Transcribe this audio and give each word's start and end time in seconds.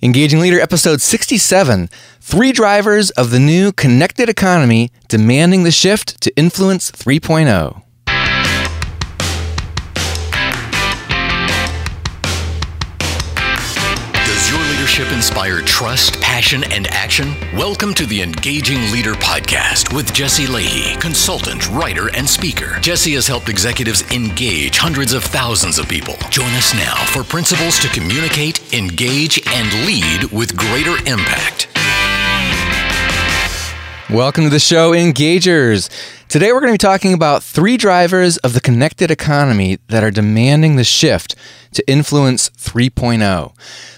Engaging 0.00 0.38
Leader, 0.38 0.60
episode 0.60 1.00
67 1.00 1.88
Three 2.20 2.52
Drivers 2.52 3.10
of 3.10 3.32
the 3.32 3.40
New 3.40 3.72
Connected 3.72 4.28
Economy 4.28 4.92
Demanding 5.08 5.64
the 5.64 5.72
Shift 5.72 6.20
to 6.20 6.36
Influence 6.36 6.92
3.0. 6.92 7.82
leadership 14.98 15.16
inspire 15.16 15.60
trust, 15.60 16.20
passion, 16.20 16.64
and 16.72 16.88
action? 16.88 17.32
Welcome 17.54 17.94
to 17.94 18.06
the 18.06 18.20
Engaging 18.20 18.80
Leader 18.90 19.14
Podcast 19.14 19.94
with 19.94 20.12
Jesse 20.12 20.46
Lahey, 20.46 21.00
consultant, 21.00 21.68
writer, 21.70 22.08
and 22.16 22.28
speaker. 22.28 22.78
Jesse 22.80 23.14
has 23.14 23.28
helped 23.28 23.48
executives 23.48 24.02
engage 24.10 24.76
hundreds 24.76 25.12
of 25.12 25.22
thousands 25.22 25.78
of 25.78 25.88
people. 25.88 26.16
Join 26.30 26.50
us 26.54 26.74
now 26.74 26.96
for 27.12 27.22
principles 27.22 27.78
to 27.78 27.88
communicate, 27.88 28.74
engage, 28.74 29.40
and 29.46 29.86
lead 29.86 30.32
with 30.32 30.56
greater 30.56 30.96
impact. 31.06 31.77
Welcome 34.10 34.44
to 34.44 34.50
the 34.50 34.58
show, 34.58 34.92
Engagers. 34.92 35.90
Today 36.28 36.50
we're 36.50 36.60
going 36.60 36.72
to 36.72 36.74
be 36.74 36.78
talking 36.78 37.12
about 37.12 37.42
three 37.42 37.76
drivers 37.76 38.38
of 38.38 38.54
the 38.54 38.60
connected 38.62 39.10
economy 39.10 39.80
that 39.88 40.02
are 40.02 40.10
demanding 40.10 40.76
the 40.76 40.84
shift 40.84 41.34
to 41.74 41.86
influence 41.86 42.48
3.0. 42.48 43.52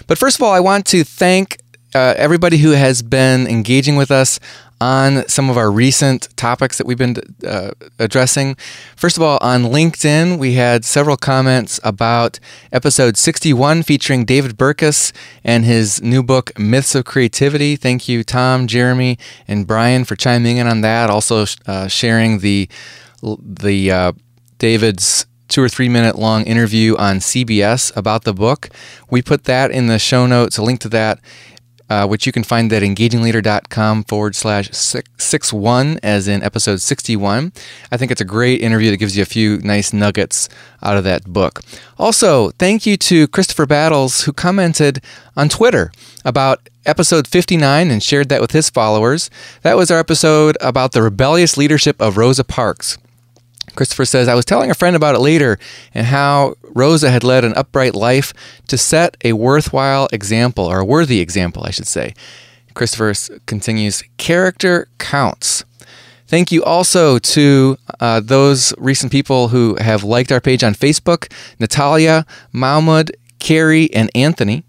But 0.07 0.17
first 0.17 0.35
of 0.35 0.43
all, 0.43 0.51
I 0.51 0.59
want 0.59 0.85
to 0.87 1.05
thank 1.05 1.59
uh, 1.95 2.15
everybody 2.17 2.57
who 2.57 2.71
has 2.71 3.01
been 3.01 3.47
engaging 3.47 3.95
with 3.95 4.11
us 4.11 4.37
on 4.81 5.27
some 5.27 5.47
of 5.47 5.57
our 5.57 5.71
recent 5.71 6.27
topics 6.35 6.79
that 6.79 6.87
we've 6.87 6.97
been 6.97 7.15
uh, 7.45 7.69
addressing. 7.99 8.55
First 8.95 9.15
of 9.15 9.21
all, 9.21 9.37
on 9.39 9.65
LinkedIn, 9.65 10.39
we 10.39 10.53
had 10.53 10.83
several 10.83 11.17
comments 11.17 11.79
about 11.83 12.39
episode 12.71 13.15
61 13.15 13.83
featuring 13.83 14.25
David 14.25 14.57
Burkus 14.57 15.13
and 15.43 15.65
his 15.65 16.01
new 16.01 16.23
book, 16.23 16.57
Myths 16.57 16.95
of 16.95 17.05
Creativity. 17.05 17.75
Thank 17.75 18.09
you, 18.09 18.23
Tom, 18.23 18.65
Jeremy, 18.65 19.19
and 19.47 19.67
Brian 19.67 20.03
for 20.03 20.15
chiming 20.15 20.57
in 20.57 20.65
on 20.65 20.81
that. 20.81 21.11
Also, 21.11 21.45
uh, 21.67 21.87
sharing 21.87 22.39
the 22.39 22.67
the 23.21 23.91
uh, 23.91 24.13
David's 24.57 25.27
two 25.47 25.61
or 25.61 25.69
three 25.69 25.89
minute 25.89 26.17
long 26.17 26.43
interview 26.45 26.95
on 26.97 27.17
CBS 27.17 27.95
about 27.95 28.23
the 28.23 28.33
book. 28.33 28.69
We 29.11 29.21
put 29.21 29.43
that 29.43 29.69
in 29.69 29.87
the 29.87 29.99
show 29.99 30.25
notes, 30.25 30.57
a 30.57 30.63
link 30.63 30.79
to 30.79 30.89
that 30.89 31.19
uh, 31.91 32.07
which 32.07 32.25
you 32.25 32.31
can 32.31 32.41
find 32.41 32.71
at 32.71 32.83
engagingleader.com 32.83 34.05
forward 34.05 34.33
slash 34.33 34.69
six 34.71 35.51
one, 35.51 35.99
as 36.01 36.25
in 36.25 36.41
episode 36.41 36.79
61. 36.79 37.51
I 37.91 37.97
think 37.97 38.13
it's 38.13 38.21
a 38.21 38.25
great 38.25 38.61
interview 38.61 38.91
that 38.91 38.97
gives 38.97 39.17
you 39.17 39.23
a 39.23 39.25
few 39.25 39.57
nice 39.57 39.91
nuggets 39.91 40.47
out 40.81 40.95
of 40.95 41.03
that 41.03 41.25
book. 41.25 41.59
Also, 41.99 42.51
thank 42.51 42.85
you 42.85 42.95
to 42.95 43.27
Christopher 43.27 43.65
Battles, 43.65 44.21
who 44.21 44.31
commented 44.31 45.03
on 45.35 45.49
Twitter 45.49 45.91
about 46.23 46.69
episode 46.85 47.27
59 47.27 47.91
and 47.91 48.01
shared 48.01 48.29
that 48.29 48.39
with 48.39 48.51
his 48.51 48.69
followers. 48.69 49.29
That 49.63 49.75
was 49.75 49.91
our 49.91 49.99
episode 49.99 50.57
about 50.61 50.93
the 50.93 51.01
rebellious 51.03 51.57
leadership 51.57 52.01
of 52.01 52.15
Rosa 52.15 52.45
Parks. 52.45 52.97
Christopher 53.75 54.05
says, 54.05 54.27
I 54.27 54.35
was 54.35 54.45
telling 54.45 54.71
a 54.71 54.75
friend 54.75 54.95
about 54.95 55.15
it 55.15 55.19
later 55.19 55.57
and 55.93 56.07
how 56.07 56.55
Rosa 56.63 57.09
had 57.09 57.23
led 57.23 57.45
an 57.45 57.53
upright 57.55 57.95
life 57.95 58.33
to 58.67 58.77
set 58.77 59.17
a 59.23 59.33
worthwhile 59.33 60.07
example, 60.11 60.65
or 60.65 60.79
a 60.79 60.85
worthy 60.85 61.19
example, 61.19 61.63
I 61.65 61.71
should 61.71 61.87
say. 61.87 62.13
Christopher 62.73 63.13
continues, 63.45 64.03
character 64.17 64.87
counts. 64.97 65.65
Thank 66.27 66.51
you 66.51 66.63
also 66.63 67.19
to 67.19 67.77
uh, 67.99 68.21
those 68.21 68.73
recent 68.77 69.11
people 69.11 69.49
who 69.49 69.75
have 69.81 70.03
liked 70.05 70.31
our 70.31 70.39
page 70.39 70.63
on 70.63 70.73
Facebook 70.73 71.29
Natalia, 71.59 72.25
Mahmoud, 72.53 73.11
Carrie, 73.39 73.93
and 73.93 74.09
Anthony. 74.15 74.63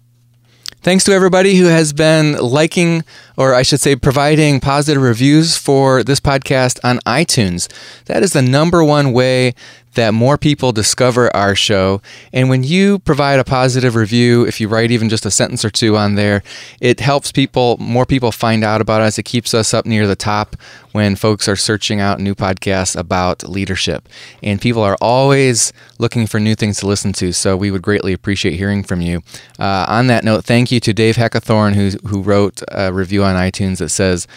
Thanks 0.81 1.05
to 1.05 1.13
everybody 1.13 1.55
who 1.55 1.67
has 1.67 1.93
been 1.93 2.33
liking, 2.33 3.05
or 3.37 3.53
I 3.53 3.61
should 3.61 3.81
say, 3.81 3.95
providing 3.95 4.59
positive 4.59 5.01
reviews 5.01 5.57
for 5.57 6.03
this 6.03 6.19
podcast 6.19 6.79
on 6.83 6.99
iTunes. 6.99 7.71
That 8.05 8.23
is 8.23 8.33
the 8.33 8.41
number 8.41 8.83
one 8.83 9.13
way 9.13 9.53
that 9.93 10.13
more 10.13 10.37
people 10.37 10.71
discover 10.71 11.33
our 11.35 11.55
show. 11.55 12.01
And 12.31 12.49
when 12.49 12.63
you 12.63 12.99
provide 12.99 13.39
a 13.39 13.43
positive 13.43 13.95
review, 13.95 14.45
if 14.45 14.59
you 14.59 14.67
write 14.67 14.91
even 14.91 15.09
just 15.09 15.25
a 15.25 15.31
sentence 15.31 15.63
or 15.63 15.69
two 15.69 15.95
on 15.97 16.15
there, 16.15 16.43
it 16.81 16.99
helps 16.99 17.31
people, 17.31 17.77
more 17.77 18.05
people 18.05 18.31
find 18.31 18.63
out 18.63 18.81
about 18.81 19.01
us. 19.01 19.17
It 19.17 19.23
keeps 19.23 19.53
us 19.53 19.73
up 19.73 19.85
near 19.85 20.07
the 20.07 20.15
top 20.15 20.55
when 20.91 21.15
folks 21.15 21.47
are 21.47 21.55
searching 21.55 21.99
out 21.99 22.19
new 22.19 22.35
podcasts 22.35 22.95
about 22.95 23.47
leadership. 23.47 24.07
And 24.41 24.61
people 24.61 24.81
are 24.81 24.97
always 25.01 25.73
looking 25.97 26.27
for 26.27 26.39
new 26.39 26.55
things 26.55 26.79
to 26.79 26.87
listen 26.87 27.13
to. 27.13 27.33
So 27.33 27.57
we 27.57 27.71
would 27.71 27.81
greatly 27.81 28.13
appreciate 28.13 28.57
hearing 28.57 28.83
from 28.83 29.01
you. 29.01 29.21
Uh, 29.59 29.85
on 29.87 30.07
that 30.07 30.23
note, 30.23 30.45
thank 30.45 30.71
you 30.71 30.79
to 30.81 30.93
Dave 30.93 31.15
Heckathorn, 31.15 31.73
who, 31.73 32.07
who 32.07 32.21
wrote 32.21 32.61
a 32.71 32.91
review 32.93 33.22
on 33.23 33.35
iTunes 33.35 33.79
that 33.79 33.89
says, 33.89 34.27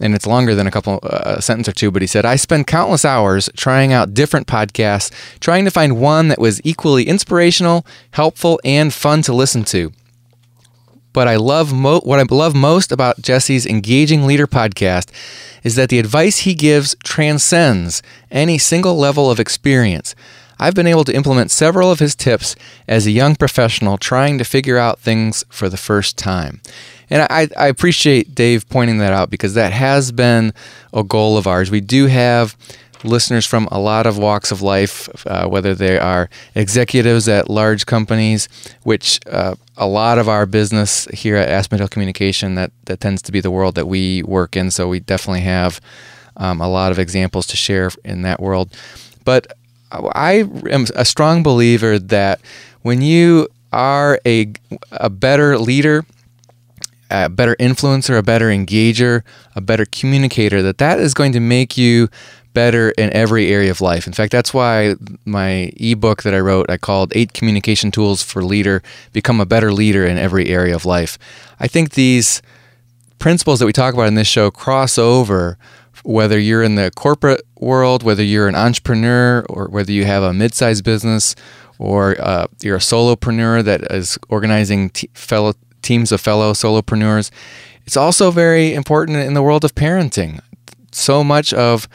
and 0.00 0.14
it's 0.14 0.26
longer 0.26 0.54
than 0.54 0.66
a 0.66 0.70
couple 0.70 1.00
uh, 1.02 1.34
a 1.38 1.42
sentence 1.42 1.68
or 1.68 1.72
two 1.72 1.90
but 1.90 2.00
he 2.00 2.06
said 2.06 2.24
i 2.24 2.36
spend 2.36 2.68
countless 2.68 3.04
hours 3.04 3.50
trying 3.56 3.92
out 3.92 4.14
different 4.14 4.46
podcasts 4.46 5.10
trying 5.40 5.64
to 5.64 5.72
find 5.72 6.00
one 6.00 6.28
that 6.28 6.38
was 6.38 6.60
equally 6.62 7.08
inspirational 7.08 7.84
helpful 8.12 8.60
and 8.64 8.94
fun 8.94 9.22
to 9.22 9.32
listen 9.32 9.64
to 9.64 9.92
but 11.12 11.26
I 11.26 11.34
love 11.34 11.72
mo- 11.72 12.00
what 12.02 12.20
I 12.20 12.24
love 12.30 12.54
most 12.54 12.92
about 12.92 13.20
Jesse's 13.20 13.66
Engaging 13.66 14.24
Leader 14.24 14.46
podcast 14.46 15.10
is 15.64 15.74
that 15.74 15.88
the 15.88 15.98
advice 15.98 16.40
he 16.40 16.54
gives 16.54 16.94
transcends 17.02 18.02
any 18.30 18.56
single 18.56 18.96
level 18.96 19.28
of 19.28 19.40
experience. 19.40 20.14
I've 20.58 20.74
been 20.74 20.86
able 20.86 21.04
to 21.04 21.14
implement 21.14 21.50
several 21.50 21.90
of 21.90 21.98
his 21.98 22.14
tips 22.14 22.56
as 22.86 23.06
a 23.06 23.10
young 23.10 23.36
professional 23.36 23.98
trying 23.98 24.38
to 24.38 24.44
figure 24.44 24.78
out 24.78 24.98
things 24.98 25.44
for 25.48 25.68
the 25.68 25.76
first 25.76 26.16
time. 26.18 26.60
And 27.10 27.26
I, 27.30 27.48
I 27.56 27.68
appreciate 27.68 28.34
Dave 28.34 28.68
pointing 28.68 28.98
that 28.98 29.12
out 29.12 29.30
because 29.30 29.54
that 29.54 29.72
has 29.72 30.12
been 30.12 30.52
a 30.92 31.02
goal 31.02 31.38
of 31.38 31.46
ours. 31.46 31.70
We 31.70 31.80
do 31.80 32.06
have 32.06 32.56
listeners 33.04 33.46
from 33.46 33.68
a 33.70 33.78
lot 33.78 34.06
of 34.06 34.18
walks 34.18 34.50
of 34.50 34.62
life, 34.62 35.08
uh, 35.26 35.46
whether 35.46 35.74
they 35.74 35.98
are 35.98 36.28
executives 36.54 37.28
at 37.28 37.48
large 37.48 37.86
companies, 37.86 38.48
which 38.82 39.20
uh, 39.30 39.54
a 39.76 39.86
lot 39.86 40.18
of 40.18 40.28
our 40.28 40.46
business 40.46 41.06
here 41.06 41.36
at 41.36 41.48
Aspendale 41.48 41.90
Communication 41.90 42.56
that 42.56 42.72
that 42.86 43.00
tends 43.00 43.22
to 43.22 43.32
be 43.32 43.40
the 43.40 43.50
world 43.50 43.74
that 43.76 43.86
we 43.86 44.22
work 44.24 44.56
in. 44.56 44.70
So 44.70 44.88
we 44.88 45.00
definitely 45.00 45.42
have 45.42 45.80
um, 46.36 46.60
a 46.60 46.68
lot 46.68 46.92
of 46.92 46.98
examples 46.98 47.46
to 47.48 47.56
share 47.56 47.90
in 48.04 48.22
that 48.22 48.40
world. 48.40 48.76
But 49.24 49.52
I 49.90 50.44
am 50.70 50.86
a 50.94 51.04
strong 51.04 51.42
believer 51.42 51.98
that 51.98 52.40
when 52.82 53.02
you 53.02 53.48
are 53.72 54.20
a, 54.26 54.52
a 54.92 55.10
better 55.10 55.58
leader, 55.58 56.04
a 57.10 57.28
better 57.28 57.56
influencer, 57.56 58.18
a 58.18 58.22
better 58.22 58.48
engager, 58.48 59.22
a 59.54 59.60
better 59.60 59.86
communicator, 59.86 60.62
that 60.62 60.78
that 60.78 60.98
is 60.98 61.14
going 61.14 61.32
to 61.32 61.40
make 61.40 61.78
you 61.78 62.08
better 62.54 62.90
in 62.92 63.12
every 63.12 63.52
area 63.52 63.70
of 63.70 63.80
life. 63.80 64.06
In 64.06 64.12
fact, 64.12 64.32
that's 64.32 64.52
why 64.52 64.96
my 65.24 65.70
ebook 65.76 66.22
that 66.22 66.34
I 66.34 66.40
wrote, 66.40 66.68
I 66.70 66.76
called 66.76 67.12
Eight 67.14 67.32
Communication 67.32 67.90
Tools 67.90 68.22
for 68.22 68.42
Leader 68.42 68.82
Become 69.12 69.40
a 69.40 69.46
Better 69.46 69.72
Leader 69.72 70.04
in 70.04 70.18
Every 70.18 70.48
Area 70.48 70.74
of 70.74 70.84
Life. 70.84 71.18
I 71.60 71.68
think 71.68 71.90
these 71.90 72.42
principles 73.18 73.58
that 73.58 73.66
we 73.66 73.72
talk 73.72 73.94
about 73.94 74.08
in 74.08 74.14
this 74.14 74.28
show 74.28 74.50
cross 74.50 74.98
over 74.98 75.58
whether 76.08 76.38
you're 76.38 76.62
in 76.62 76.74
the 76.74 76.90
corporate 76.96 77.42
world, 77.60 78.02
whether 78.02 78.22
you're 78.22 78.48
an 78.48 78.54
entrepreneur, 78.54 79.44
or 79.50 79.68
whether 79.68 79.92
you 79.92 80.06
have 80.06 80.22
a 80.22 80.32
mid-sized 80.32 80.82
business, 80.82 81.34
or 81.78 82.16
uh, 82.18 82.46
you're 82.62 82.76
a 82.76 82.80
solopreneur 82.80 83.62
that 83.62 83.82
is 83.92 84.18
organizing 84.30 84.88
fellow 85.12 85.52
teams 85.82 86.10
of 86.10 86.18
fellow 86.18 86.54
solopreneurs. 86.54 87.30
It's 87.84 87.96
also 87.96 88.30
very 88.30 88.72
important 88.72 89.18
in 89.18 89.34
the 89.34 89.42
world 89.42 89.66
of 89.66 89.74
parenting. 89.74 90.40
So 90.92 91.22
much 91.22 91.52
of 91.52 91.86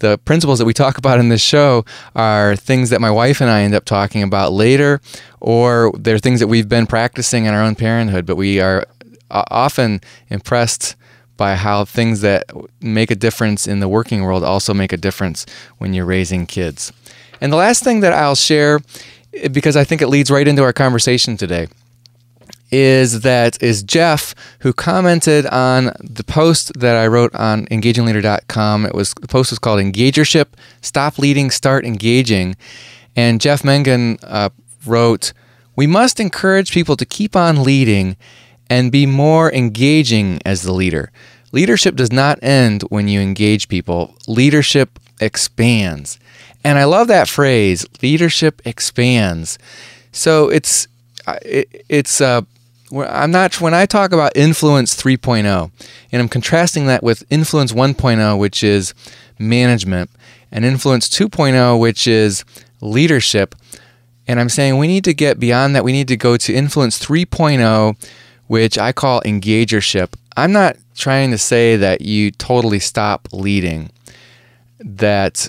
the 0.00 0.18
principles 0.18 0.58
that 0.58 0.64
we 0.64 0.74
talk 0.74 0.98
about 0.98 1.20
in 1.20 1.28
this 1.28 1.40
show 1.42 1.84
are 2.16 2.56
things 2.56 2.90
that 2.90 3.00
my 3.00 3.10
wife 3.10 3.40
and 3.40 3.48
I 3.48 3.62
end 3.62 3.76
up 3.76 3.84
talking 3.84 4.24
about 4.24 4.52
later, 4.52 5.00
or 5.40 5.92
they're 5.96 6.18
things 6.18 6.40
that 6.40 6.48
we've 6.48 6.68
been 6.68 6.88
practicing 6.88 7.44
in 7.44 7.54
our 7.54 7.62
own 7.62 7.76
parenthood, 7.76 8.26
but 8.26 8.34
we 8.34 8.60
are 8.60 8.84
uh, 9.30 9.44
often 9.48 10.00
impressed 10.28 10.96
by 11.40 11.54
how 11.54 11.86
things 11.86 12.20
that 12.20 12.44
make 12.82 13.10
a 13.10 13.14
difference 13.14 13.66
in 13.66 13.80
the 13.80 13.88
working 13.88 14.22
world 14.24 14.44
also 14.44 14.74
make 14.74 14.92
a 14.92 14.98
difference 14.98 15.46
when 15.78 15.94
you're 15.94 16.04
raising 16.04 16.44
kids. 16.44 16.92
And 17.40 17.50
the 17.50 17.56
last 17.56 17.82
thing 17.82 18.00
that 18.00 18.12
I'll 18.12 18.34
share, 18.34 18.80
because 19.50 19.74
I 19.74 19.82
think 19.82 20.02
it 20.02 20.08
leads 20.08 20.30
right 20.30 20.46
into 20.46 20.62
our 20.62 20.74
conversation 20.74 21.38
today, 21.38 21.68
is 22.70 23.22
that 23.22 23.60
is 23.62 23.82
Jeff 23.82 24.34
who 24.58 24.74
commented 24.74 25.46
on 25.46 25.92
the 25.98 26.24
post 26.24 26.78
that 26.78 26.96
I 26.96 27.06
wrote 27.06 27.34
on 27.34 27.64
engagingleader.com. 27.68 28.84
It 28.84 28.94
was 28.94 29.14
the 29.14 29.26
post 29.26 29.50
was 29.50 29.58
called 29.58 29.80
Engagership: 29.80 30.48
Stop 30.82 31.18
Leading, 31.18 31.50
Start 31.50 31.86
Engaging, 31.86 32.54
and 33.16 33.40
Jeff 33.40 33.62
Mengen 33.62 34.18
uh, 34.24 34.50
wrote, 34.84 35.32
"We 35.74 35.86
must 35.86 36.20
encourage 36.20 36.70
people 36.70 36.98
to 36.98 37.06
keep 37.06 37.34
on 37.34 37.64
leading 37.64 38.18
and 38.70 38.92
be 38.92 39.04
more 39.04 39.52
engaging 39.52 40.40
as 40.46 40.62
the 40.62 40.72
leader. 40.72 41.10
Leadership 41.52 41.96
does 41.96 42.12
not 42.12 42.38
end 42.42 42.82
when 42.82 43.08
you 43.08 43.20
engage 43.20 43.68
people. 43.68 44.14
Leadership 44.26 44.98
expands." 45.20 46.18
And 46.62 46.78
I 46.78 46.84
love 46.84 47.08
that 47.08 47.28
phrase, 47.28 47.86
leadership 48.02 48.60
expands. 48.64 49.58
So 50.12 50.48
it's 50.48 50.88
it, 51.42 51.84
it's 51.88 52.20
uh, 52.20 52.42
I'm 52.92 53.30
not 53.30 53.60
when 53.60 53.74
I 53.74 53.86
talk 53.86 54.12
about 54.12 54.36
influence 54.36 55.00
3.0, 55.00 55.70
and 56.12 56.22
I'm 56.22 56.28
contrasting 56.28 56.86
that 56.86 57.02
with 57.02 57.24
influence 57.30 57.72
1.0, 57.72 58.38
which 58.38 58.64
is 58.64 58.94
management, 59.38 60.10
and 60.50 60.64
influence 60.64 61.08
2.0, 61.08 61.78
which 61.78 62.06
is 62.06 62.44
leadership. 62.80 63.54
And 64.26 64.38
I'm 64.38 64.48
saying 64.48 64.76
we 64.76 64.86
need 64.86 65.04
to 65.04 65.14
get 65.14 65.40
beyond 65.40 65.74
that. 65.74 65.84
We 65.84 65.92
need 65.92 66.08
to 66.08 66.16
go 66.16 66.36
to 66.36 66.52
influence 66.52 66.98
3.0, 67.04 67.96
which 68.48 68.78
I 68.78 68.92
call 68.92 69.22
engagership. 69.24 70.16
I'm 70.36 70.52
not 70.52 70.76
trying 70.94 71.30
to 71.30 71.38
say 71.38 71.76
that 71.76 72.02
you 72.02 72.30
totally 72.30 72.78
stop 72.78 73.28
leading, 73.32 73.90
that 74.78 75.48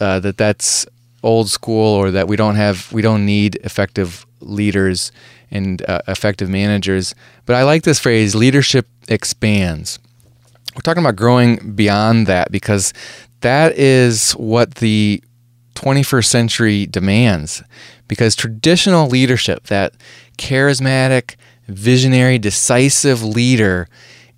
uh, 0.00 0.20
that 0.20 0.36
that's 0.36 0.86
old 1.22 1.50
school, 1.50 1.94
or 1.94 2.10
that 2.10 2.28
we 2.28 2.36
don't 2.36 2.56
have 2.56 2.92
we 2.92 3.02
don't 3.02 3.26
need 3.26 3.56
effective 3.64 4.26
leaders 4.40 5.12
and 5.50 5.82
uh, 5.88 6.02
effective 6.08 6.48
managers. 6.48 7.14
But 7.46 7.56
I 7.56 7.62
like 7.64 7.82
this 7.82 7.98
phrase 7.98 8.34
leadership 8.34 8.86
expands. 9.08 9.98
We're 10.74 10.80
talking 10.82 11.02
about 11.02 11.16
growing 11.16 11.72
beyond 11.74 12.26
that 12.26 12.52
because 12.52 12.92
that 13.40 13.78
is 13.78 14.32
what 14.32 14.76
the 14.76 15.22
21st 15.74 16.26
century 16.26 16.86
demands. 16.86 17.62
Because 18.08 18.36
traditional 18.36 19.08
leadership, 19.08 19.66
that 19.68 19.94
charismatic, 20.38 21.36
visionary, 21.68 22.38
decisive 22.38 23.22
leader, 23.22 23.88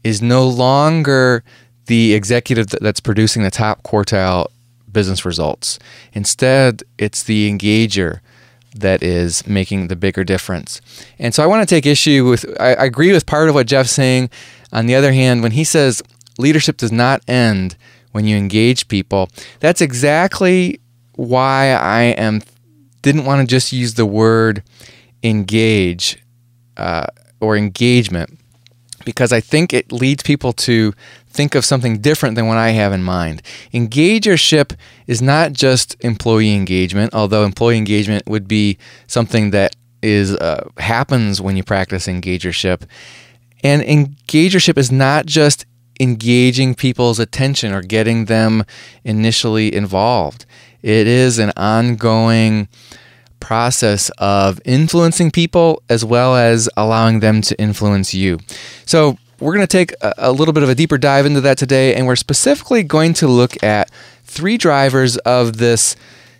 is 0.04 0.22
no 0.22 0.46
longer 0.46 1.42
the 1.86 2.14
executive 2.14 2.69
that's 2.69 3.00
producing 3.00 3.42
the 3.42 3.50
top 3.50 3.82
quartile 3.82 4.46
business 4.90 5.25
results. 5.25 5.78
Instead, 6.12 6.82
it's 6.98 7.22
the 7.22 7.50
engager 7.50 8.20
that 8.75 9.02
is 9.02 9.46
making 9.46 9.88
the 9.88 9.96
bigger 9.96 10.25
difference. 10.25 10.80
And 11.19 11.34
so 11.34 11.42
I 11.42 11.46
want 11.46 11.66
to 11.66 11.75
take 11.75 11.86
issue 11.86 12.28
with, 12.28 12.44
I, 12.60 12.70
agree 12.72 13.12
with 13.12 13.26
part 13.26 13.48
of 13.48 13.54
what 13.54 13.66
Jeff's 13.66 13.90
saying. 13.90 14.31
On 14.72 14.86
the 14.86 14.94
other 14.94 15.12
hand, 15.12 15.42
when 15.42 15.52
he 15.52 15.64
says 15.64 16.02
leadership 16.38 16.76
does 16.76 16.92
not 16.92 17.22
end 17.26 17.76
when 18.12 18.26
you 18.26 18.36
engage 18.36 18.88
people, 18.88 19.31
that's 19.60 19.81
exactly 19.81 20.81
why 21.14 21.70
I 21.72 22.02
am 22.02 22.42
didn't 23.02 23.24
want 23.24 23.40
to 23.40 23.46
just 23.46 23.72
use 23.72 23.94
the 23.94 24.06
word 24.06 24.62
engage 25.22 26.19
uh, 26.78 27.06
or 27.40 27.56
engagement 27.56 28.38
because 29.04 29.32
I 29.32 29.40
think 29.40 29.72
it 29.72 29.90
leads 29.90 30.22
people 30.22 30.52
to 30.52 30.92
think 31.28 31.54
of 31.54 31.64
something 31.64 31.98
different 31.98 32.34
than 32.34 32.46
what 32.46 32.58
I 32.58 32.70
have 32.70 32.92
in 32.92 33.02
mind. 33.02 33.42
Engagership 33.72 34.76
is 35.06 35.22
not 35.22 35.52
just 35.52 35.96
employee 36.00 36.54
engagement, 36.54 37.14
although 37.14 37.44
employee 37.44 37.78
engagement 37.78 38.26
would 38.26 38.46
be 38.48 38.76
something 39.06 39.50
that 39.52 39.76
is 40.02 40.34
uh, 40.34 40.69
happens 40.76 41.40
when 41.40 41.56
you 41.56 41.64
practice 41.64 42.06
engagership. 42.06 42.84
And 43.64 43.82
engagership 43.82 44.76
is 44.76 44.92
not 44.92 45.26
just 45.26 45.64
engaging 46.00 46.74
people's 46.74 47.19
attention 47.19 47.72
or 47.72 47.82
getting 47.82 48.26
them 48.26 48.64
initially 49.04 49.74
involved. 49.74 50.44
It 50.82 51.06
is 51.06 51.38
an 51.38 51.52
ongoing 51.56 52.69
process 53.40 54.11
of 54.19 54.61
influencing 54.64 55.31
people 55.31 55.82
as 55.88 56.05
well 56.05 56.37
as 56.37 56.69
allowing 56.76 57.20
them 57.20 57.40
to 57.43 57.61
influence 57.61 58.14
you. 58.14 58.38
So, 58.87 59.19
we're 59.40 59.55
going 59.55 59.67
to 59.67 59.70
take 59.70 59.94
a, 60.02 60.32
little 60.32 60.52
bit 60.52 60.64
of 60.64 60.69
a 60.69 60.75
deeper 60.75 60.99
dive 60.99 61.25
into 61.25 61.40
that 61.43 61.58
today, 61.58 61.94
and 61.94 62.06
we're 62.08 62.17
specifically 62.17 62.82
going 62.82 63.14
to 63.14 63.29
look 63.29 63.62
at 63.62 63.88
three 64.25 64.56
drivers 64.56 65.17
of 65.19 65.58
this 65.58 65.94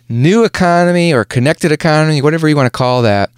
new 0.09 0.43
economy 0.43 1.13
or 1.13 1.23
connected 1.23 1.71
economy, 1.71 2.21
whatever 2.21 2.49
you 2.49 2.55
want 2.55 2.65
to 2.65 2.77
call 2.77 3.01
that, 3.03 3.29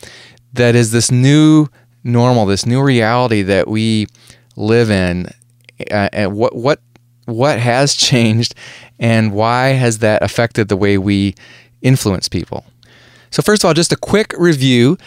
that 0.54 0.76
is 0.76 0.92
this 0.92 1.12
new 1.12 1.68
normal, 2.04 2.46
this 2.46 2.66
new 2.66 2.82
reality 2.82 3.42
that 3.44 3.68
we 3.68 4.08
live 4.56 4.90
in, 4.90 5.28
uh, 5.92 6.10
and 6.12 6.36
what 6.36 6.56
what 6.56 6.80
what 7.26 7.60
has 7.60 7.96
changed, 7.96 8.56
and 9.00 9.32
why 9.32 9.70
has 9.70 10.00
that 10.00 10.24
affected 10.24 10.70
the 10.70 10.78
way 10.78 10.98
we 10.98 11.36
influence 11.82 12.28
people. 12.28 12.66
So, 13.32 13.42
first 13.42 13.64
of 13.64 13.68
all, 13.68 13.74
just 13.74 13.92
a 13.92 13.98
quick 13.98 14.34
review. 14.38 14.98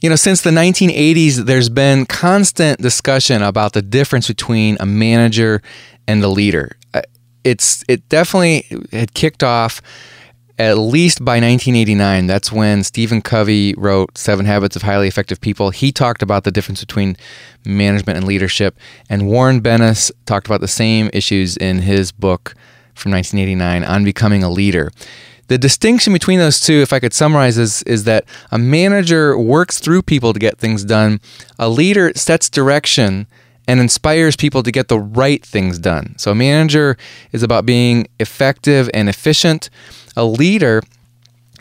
You 0.00 0.08
know, 0.08 0.16
since 0.16 0.42
the 0.42 0.50
1980s, 0.50 1.44
there's 1.44 1.68
been 1.68 2.06
constant 2.06 2.80
discussion 2.80 3.42
about 3.42 3.72
the 3.72 3.82
difference 3.82 4.28
between 4.28 4.76
a 4.80 4.86
manager 4.86 5.60
and 6.06 6.22
a 6.22 6.28
leader. 6.28 6.76
Uh, 6.94 7.02
it's 7.44 7.84
it 7.88 8.08
definitely 8.08 8.64
had 8.92 9.14
kicked 9.14 9.42
off 9.42 9.82
at 10.58 10.76
least 10.76 11.24
by 11.24 11.34
1989. 11.34 12.26
That's 12.26 12.50
when 12.50 12.82
Stephen 12.82 13.22
Covey 13.22 13.74
wrote 13.76 14.18
Seven 14.18 14.44
Habits 14.46 14.74
of 14.74 14.82
Highly 14.82 15.06
Effective 15.06 15.40
People. 15.40 15.70
He 15.70 15.92
talked 15.92 16.22
about 16.22 16.44
the 16.44 16.50
difference 16.50 16.80
between 16.80 17.16
management 17.64 18.16
and 18.16 18.26
leadership, 18.26 18.76
and 19.08 19.28
Warren 19.28 19.60
Bennis 19.60 20.10
talked 20.26 20.46
about 20.46 20.60
the 20.60 20.68
same 20.68 21.10
issues 21.12 21.56
in 21.56 21.78
his 21.80 22.10
book 22.10 22.54
from 22.94 23.12
1989 23.12 23.84
on 23.84 24.04
becoming 24.04 24.42
a 24.42 24.50
leader. 24.50 24.90
The 25.48 25.58
distinction 25.58 26.12
between 26.12 26.38
those 26.38 26.60
two, 26.60 26.74
if 26.74 26.92
I 26.92 27.00
could 27.00 27.14
summarize, 27.14 27.58
is, 27.58 27.82
is 27.84 28.04
that 28.04 28.24
a 28.50 28.58
manager 28.58 29.36
works 29.36 29.78
through 29.78 30.02
people 30.02 30.32
to 30.32 30.38
get 30.38 30.58
things 30.58 30.84
done, 30.84 31.20
a 31.58 31.68
leader 31.68 32.12
sets 32.14 32.48
direction 32.50 33.26
and 33.66 33.80
inspires 33.80 34.36
people 34.36 34.62
to 34.62 34.70
get 34.70 34.88
the 34.88 34.98
right 34.98 35.44
things 35.44 35.78
done. 35.78 36.14
So, 36.18 36.30
a 36.32 36.34
manager 36.34 36.96
is 37.32 37.42
about 37.42 37.66
being 37.66 38.08
effective 38.18 38.90
and 38.94 39.08
efficient, 39.08 39.68
a 40.16 40.24
leader 40.24 40.82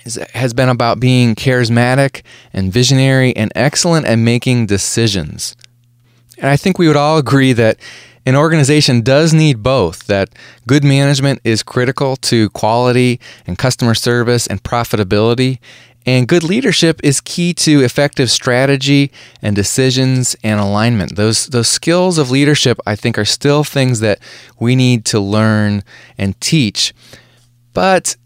is, 0.06 0.16
has 0.34 0.54
been 0.54 0.70
about 0.70 1.00
being 1.00 1.36
charismatic 1.36 2.24
and 2.54 2.72
visionary 2.72 3.36
and 3.36 3.52
excellent 3.56 4.06
at 4.06 4.16
making 4.16 4.66
decisions. 4.66 5.56
And 6.38 6.50
I 6.50 6.58
think 6.58 6.78
we 6.78 6.88
would 6.88 6.96
all 6.96 7.18
agree 7.18 7.54
that 7.54 7.78
an 8.28 8.36
organization 8.36 9.00
does 9.00 9.34
need 9.34 9.64
both, 9.64 10.06
that 10.08 10.28
good 10.68 10.84
management 10.84 11.40
is 11.46 11.64
critical 11.64 12.18
to 12.18 12.50
quality 12.50 13.22
and 13.48 13.58
customer 13.58 13.96
service 13.96 14.46
and 14.48 14.62
profitability, 14.62 15.60
and 16.06 16.28
good 16.28 16.44
leadership 16.44 17.00
is 17.06 17.22
key 17.22 17.54
to 17.54 17.86
effective 17.86 18.30
strategy 18.30 19.14
and 19.42 19.56
decisions 19.56 20.36
and 20.44 20.60
alignment. 20.60 21.16
Those, 21.16 21.48
those 21.48 21.70
skills 21.70 22.18
of 22.18 22.30
leadership, 22.30 22.78
I 22.86 22.98
think, 22.98 23.18
are 23.18 23.24
still 23.24 23.64
things 23.64 24.02
that 24.02 24.20
we 24.60 24.76
need 24.76 25.06
to 25.06 25.22
learn 25.22 25.86
and 26.18 26.40
teach. 26.42 26.94
But 27.74 28.18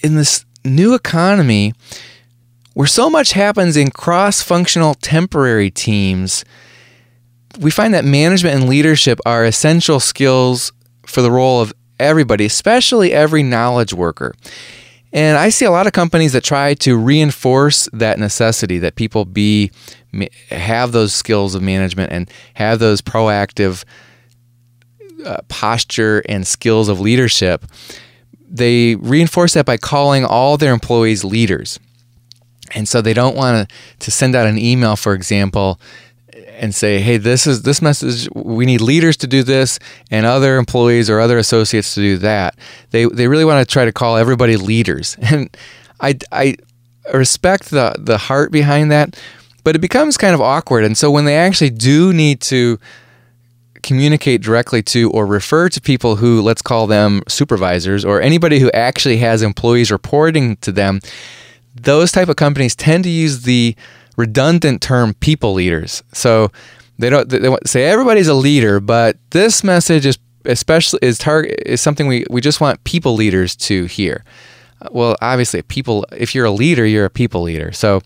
in 0.00 0.14
this 0.14 0.44
new 0.64 0.94
economy, 0.94 1.74
where 2.74 2.86
so 2.86 3.10
much 3.10 3.32
happens 3.32 3.76
in 3.76 3.90
cross 3.90 4.42
functional 4.42 4.94
temporary 4.94 5.72
teams, 5.72 6.44
we 7.58 7.70
find 7.70 7.94
that 7.94 8.04
management 8.04 8.60
and 8.60 8.68
leadership 8.68 9.18
are 9.26 9.44
essential 9.44 10.00
skills 10.00 10.72
for 11.06 11.22
the 11.22 11.30
role 11.30 11.60
of 11.60 11.72
everybody, 11.98 12.46
especially 12.46 13.12
every 13.12 13.42
knowledge 13.42 13.92
worker. 13.92 14.34
And 15.12 15.36
I 15.36 15.48
see 15.48 15.64
a 15.64 15.70
lot 15.70 15.86
of 15.86 15.92
companies 15.92 16.32
that 16.34 16.44
try 16.44 16.74
to 16.74 16.96
reinforce 16.96 17.88
that 17.92 18.18
necessity 18.18 18.78
that 18.78 18.94
people 18.94 19.24
be 19.24 19.72
have 20.50 20.92
those 20.92 21.14
skills 21.14 21.54
of 21.54 21.62
management 21.62 22.12
and 22.12 22.30
have 22.54 22.78
those 22.78 23.00
proactive 23.00 23.84
uh, 25.24 25.38
posture 25.48 26.22
and 26.28 26.46
skills 26.46 26.88
of 26.88 27.00
leadership. 27.00 27.64
They 28.48 28.96
reinforce 28.96 29.54
that 29.54 29.66
by 29.66 29.76
calling 29.76 30.24
all 30.24 30.56
their 30.56 30.72
employees 30.72 31.24
leaders. 31.24 31.78
And 32.72 32.88
so 32.88 33.00
they 33.00 33.14
don't 33.14 33.36
want 33.36 33.68
to, 33.68 33.76
to 33.98 34.10
send 34.10 34.36
out 34.36 34.46
an 34.46 34.58
email, 34.58 34.96
for 34.96 35.12
example, 35.14 35.80
and 36.48 36.74
say, 36.74 37.00
"Hey, 37.00 37.16
this 37.16 37.46
is 37.46 37.62
this 37.62 37.80
message. 37.82 38.28
We 38.34 38.66
need 38.66 38.80
leaders 38.80 39.16
to 39.18 39.26
do 39.26 39.42
this, 39.42 39.78
and 40.10 40.26
other 40.26 40.56
employees 40.56 41.08
or 41.08 41.20
other 41.20 41.38
associates 41.38 41.94
to 41.94 42.00
do 42.00 42.18
that." 42.18 42.56
They 42.90 43.06
they 43.06 43.28
really 43.28 43.44
want 43.44 43.66
to 43.66 43.72
try 43.72 43.84
to 43.84 43.92
call 43.92 44.16
everybody 44.16 44.56
leaders, 44.56 45.16
and 45.22 45.54
I 46.00 46.18
I 46.32 46.56
respect 47.12 47.70
the 47.70 47.94
the 47.98 48.18
heart 48.18 48.52
behind 48.52 48.90
that, 48.90 49.18
but 49.64 49.76
it 49.76 49.80
becomes 49.80 50.16
kind 50.16 50.34
of 50.34 50.40
awkward. 50.40 50.84
And 50.84 50.96
so 50.96 51.10
when 51.10 51.24
they 51.24 51.36
actually 51.36 51.70
do 51.70 52.12
need 52.12 52.40
to 52.42 52.78
communicate 53.82 54.42
directly 54.42 54.82
to 54.82 55.10
or 55.10 55.24
refer 55.24 55.68
to 55.70 55.80
people 55.80 56.16
who 56.16 56.42
let's 56.42 56.60
call 56.60 56.86
them 56.86 57.22
supervisors 57.28 58.04
or 58.04 58.20
anybody 58.20 58.58
who 58.58 58.70
actually 58.72 59.16
has 59.16 59.40
employees 59.40 59.90
reporting 59.90 60.56
to 60.58 60.70
them 60.70 61.00
those 61.74 62.12
type 62.12 62.28
of 62.28 62.36
companies 62.36 62.74
tend 62.74 63.04
to 63.04 63.10
use 63.10 63.42
the 63.42 63.76
redundant 64.20 64.82
term 64.82 65.14
people 65.14 65.54
leaders. 65.54 66.02
So 66.12 66.52
they 66.98 67.10
don't 67.10 67.28
they 67.28 67.56
say 67.64 67.84
everybody's 67.84 68.28
a 68.28 68.34
leader, 68.34 68.78
but 68.78 69.16
this 69.30 69.64
message 69.64 70.06
is 70.06 70.18
especially 70.44 71.00
is 71.02 71.18
target 71.18 71.60
is 71.66 71.80
something 71.80 72.06
we, 72.06 72.24
we 72.30 72.40
just 72.40 72.60
want 72.60 72.82
people 72.84 73.14
leaders 73.14 73.56
to 73.56 73.86
hear. 73.86 74.24
Uh, 74.80 74.88
well, 74.92 75.16
obviously, 75.20 75.62
people 75.62 76.06
if 76.12 76.34
you're 76.34 76.44
a 76.44 76.50
leader, 76.50 76.86
you're 76.86 77.06
a 77.06 77.10
people 77.10 77.42
leader. 77.42 77.72
So 77.72 78.00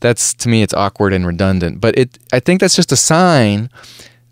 that's 0.00 0.32
to 0.34 0.48
me 0.48 0.62
it's 0.62 0.74
awkward 0.74 1.12
and 1.12 1.26
redundant, 1.26 1.80
but 1.80 1.98
it 1.98 2.18
I 2.32 2.40
think 2.40 2.60
that's 2.60 2.76
just 2.76 2.92
a 2.92 2.96
sign 2.96 3.68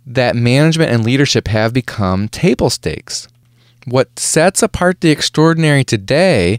that 0.07 0.37
management 0.37 0.91
and 0.93 1.05
leadership 1.05 1.49
have 1.49 1.73
become 1.73 2.29
table 2.29 2.71
stakes. 2.71 3.27
What 3.87 4.19
sets 4.19 4.63
apart 4.63 5.01
the 5.01 5.11
extraordinary 5.11 5.85
today, 5.85 6.59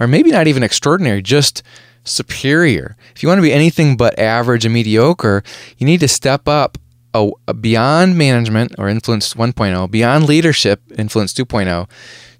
or 0.00 0.06
maybe 0.06 0.30
not 0.30 0.46
even 0.46 0.62
extraordinary, 0.62 1.22
just 1.22 1.62
superior. 2.04 2.96
If 3.14 3.22
you 3.22 3.28
want 3.28 3.38
to 3.38 3.42
be 3.42 3.52
anything 3.52 3.96
but 3.96 4.18
average 4.18 4.64
and 4.64 4.74
mediocre, 4.74 5.42
you 5.78 5.86
need 5.86 6.00
to 6.00 6.08
step 6.08 6.46
up 6.46 6.78
a, 7.14 7.30
a 7.48 7.54
beyond 7.54 8.16
management 8.18 8.74
or 8.78 8.88
influence 8.88 9.34
1.0, 9.34 9.90
beyond 9.90 10.26
leadership, 10.26 10.82
influence 10.98 11.32
2.0, 11.32 11.88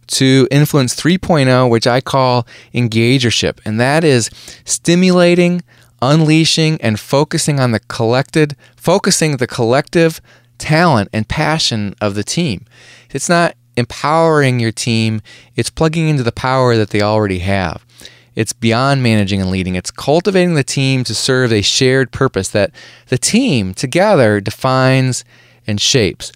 to 0.07 0.49
influence 0.51 0.95
3.0, 0.95 1.71
which 1.71 1.87
I 1.87 2.01
call 2.01 2.47
engagership. 2.75 3.61
And 3.65 3.81
that 3.81 4.05
is 4.05 4.31
stimulating, 4.65 5.63
unleashing, 6.03 6.81
and 6.81 7.01
focusing 7.01 7.59
on 7.59 7.73
the 7.73 7.81
collected, 7.81 8.57
focusing 8.77 9.39
the 9.39 9.47
collective 9.47 10.21
talent 10.59 11.09
and 11.13 11.29
passion 11.29 11.95
of 12.01 12.15
the 12.15 12.25
team. 12.25 12.67
It's 13.11 13.29
not 13.29 13.57
empowering 13.77 14.61
your 14.61 14.73
team, 14.73 15.21
it's 15.57 15.71
plugging 15.71 16.09
into 16.09 16.23
the 16.23 16.33
power 16.33 16.77
that 16.77 16.91
they 16.91 17.01
already 17.01 17.41
have. 17.41 17.85
It's 18.35 18.53
beyond 18.53 19.03
managing 19.03 19.41
and 19.41 19.51
leading. 19.51 19.75
It's 19.75 19.91
cultivating 19.91 20.55
the 20.55 20.65
team 20.65 21.05
to 21.05 21.15
serve 21.15 21.53
a 21.53 21.63
shared 21.63 22.11
purpose 22.11 22.49
that 22.49 22.71
the 23.09 23.19
team 23.19 23.75
together 23.75 24.41
defines 24.41 25.25
and 25.67 25.81
shapes. 25.81 26.33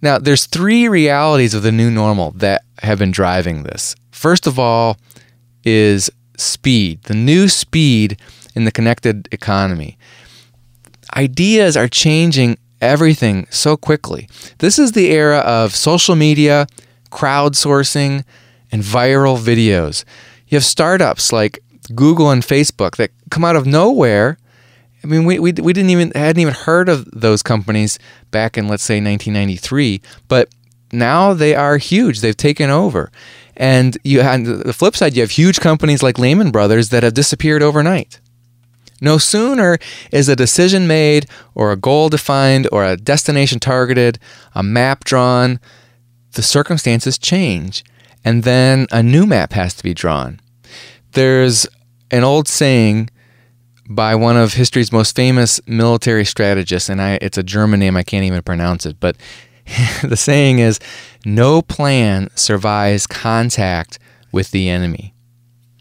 Now, 0.00 0.18
there's 0.18 0.46
three 0.46 0.88
realities 0.88 1.54
of 1.54 1.62
the 1.62 1.72
new 1.72 1.90
normal 1.90 2.32
that 2.32 2.62
have 2.82 2.98
been 2.98 3.10
driving 3.10 3.64
this. 3.64 3.96
First 4.10 4.46
of 4.46 4.58
all, 4.58 4.96
is 5.64 6.10
speed, 6.36 7.02
the 7.04 7.14
new 7.14 7.48
speed 7.48 8.18
in 8.54 8.64
the 8.64 8.72
connected 8.72 9.28
economy. 9.32 9.98
Ideas 11.16 11.76
are 11.76 11.88
changing 11.88 12.58
everything 12.80 13.46
so 13.50 13.76
quickly. 13.76 14.28
This 14.58 14.78
is 14.78 14.92
the 14.92 15.10
era 15.10 15.38
of 15.38 15.74
social 15.74 16.14
media, 16.14 16.66
crowdsourcing, 17.10 18.24
and 18.70 18.82
viral 18.82 19.38
videos. 19.38 20.04
You 20.48 20.56
have 20.56 20.64
startups 20.64 21.32
like 21.32 21.60
Google 21.94 22.30
and 22.30 22.42
Facebook 22.42 22.96
that 22.96 23.10
come 23.30 23.44
out 23.44 23.56
of 23.56 23.66
nowhere. 23.66 24.38
I 25.04 25.06
mean, 25.06 25.24
we, 25.24 25.38
we, 25.38 25.52
we 25.52 25.72
didn't 25.72 25.90
even 25.90 26.10
hadn't 26.12 26.40
even 26.40 26.54
heard 26.54 26.88
of 26.88 27.08
those 27.12 27.42
companies 27.42 27.98
back 28.30 28.58
in 28.58 28.68
let's 28.68 28.82
say 28.82 28.96
1993, 28.96 30.00
but 30.26 30.48
now 30.92 31.34
they 31.34 31.54
are 31.54 31.76
huge. 31.76 32.20
They've 32.20 32.36
taken 32.36 32.70
over, 32.70 33.12
and 33.56 33.96
you 34.04 34.22
on 34.22 34.44
the 34.44 34.72
flip 34.72 34.96
side, 34.96 35.14
you 35.14 35.22
have 35.22 35.30
huge 35.32 35.60
companies 35.60 36.02
like 36.02 36.18
Lehman 36.18 36.50
Brothers 36.50 36.88
that 36.88 37.02
have 37.02 37.14
disappeared 37.14 37.62
overnight. 37.62 38.18
No 39.00 39.18
sooner 39.18 39.78
is 40.10 40.28
a 40.28 40.34
decision 40.34 40.86
made, 40.86 41.26
or 41.54 41.70
a 41.70 41.76
goal 41.76 42.08
defined, 42.08 42.68
or 42.72 42.84
a 42.84 42.96
destination 42.96 43.60
targeted, 43.60 44.18
a 44.54 44.62
map 44.62 45.04
drawn, 45.04 45.60
the 46.32 46.42
circumstances 46.42 47.16
change, 47.16 47.84
and 48.24 48.42
then 48.42 48.86
a 48.90 49.02
new 49.02 49.26
map 49.26 49.52
has 49.52 49.74
to 49.74 49.82
be 49.82 49.94
drawn. 49.94 50.40
There's 51.12 51.66
an 52.10 52.24
old 52.24 52.48
saying 52.48 53.10
by 53.88 54.14
one 54.14 54.36
of 54.36 54.54
history's 54.54 54.92
most 54.92 55.16
famous 55.16 55.60
military 55.66 56.24
strategists, 56.24 56.88
and 56.88 57.00
I, 57.00 57.18
it's 57.22 57.38
a 57.38 57.42
German 57.42 57.80
name, 57.80 57.96
I 57.96 58.02
can't 58.02 58.24
even 58.24 58.42
pronounce 58.42 58.84
it, 58.84 59.00
but 59.00 59.16
the 60.02 60.16
saying 60.16 60.58
is 60.58 60.78
no 61.24 61.62
plan 61.62 62.28
survives 62.34 63.06
contact 63.06 63.98
with 64.30 64.50
the 64.50 64.68
enemy. 64.68 65.14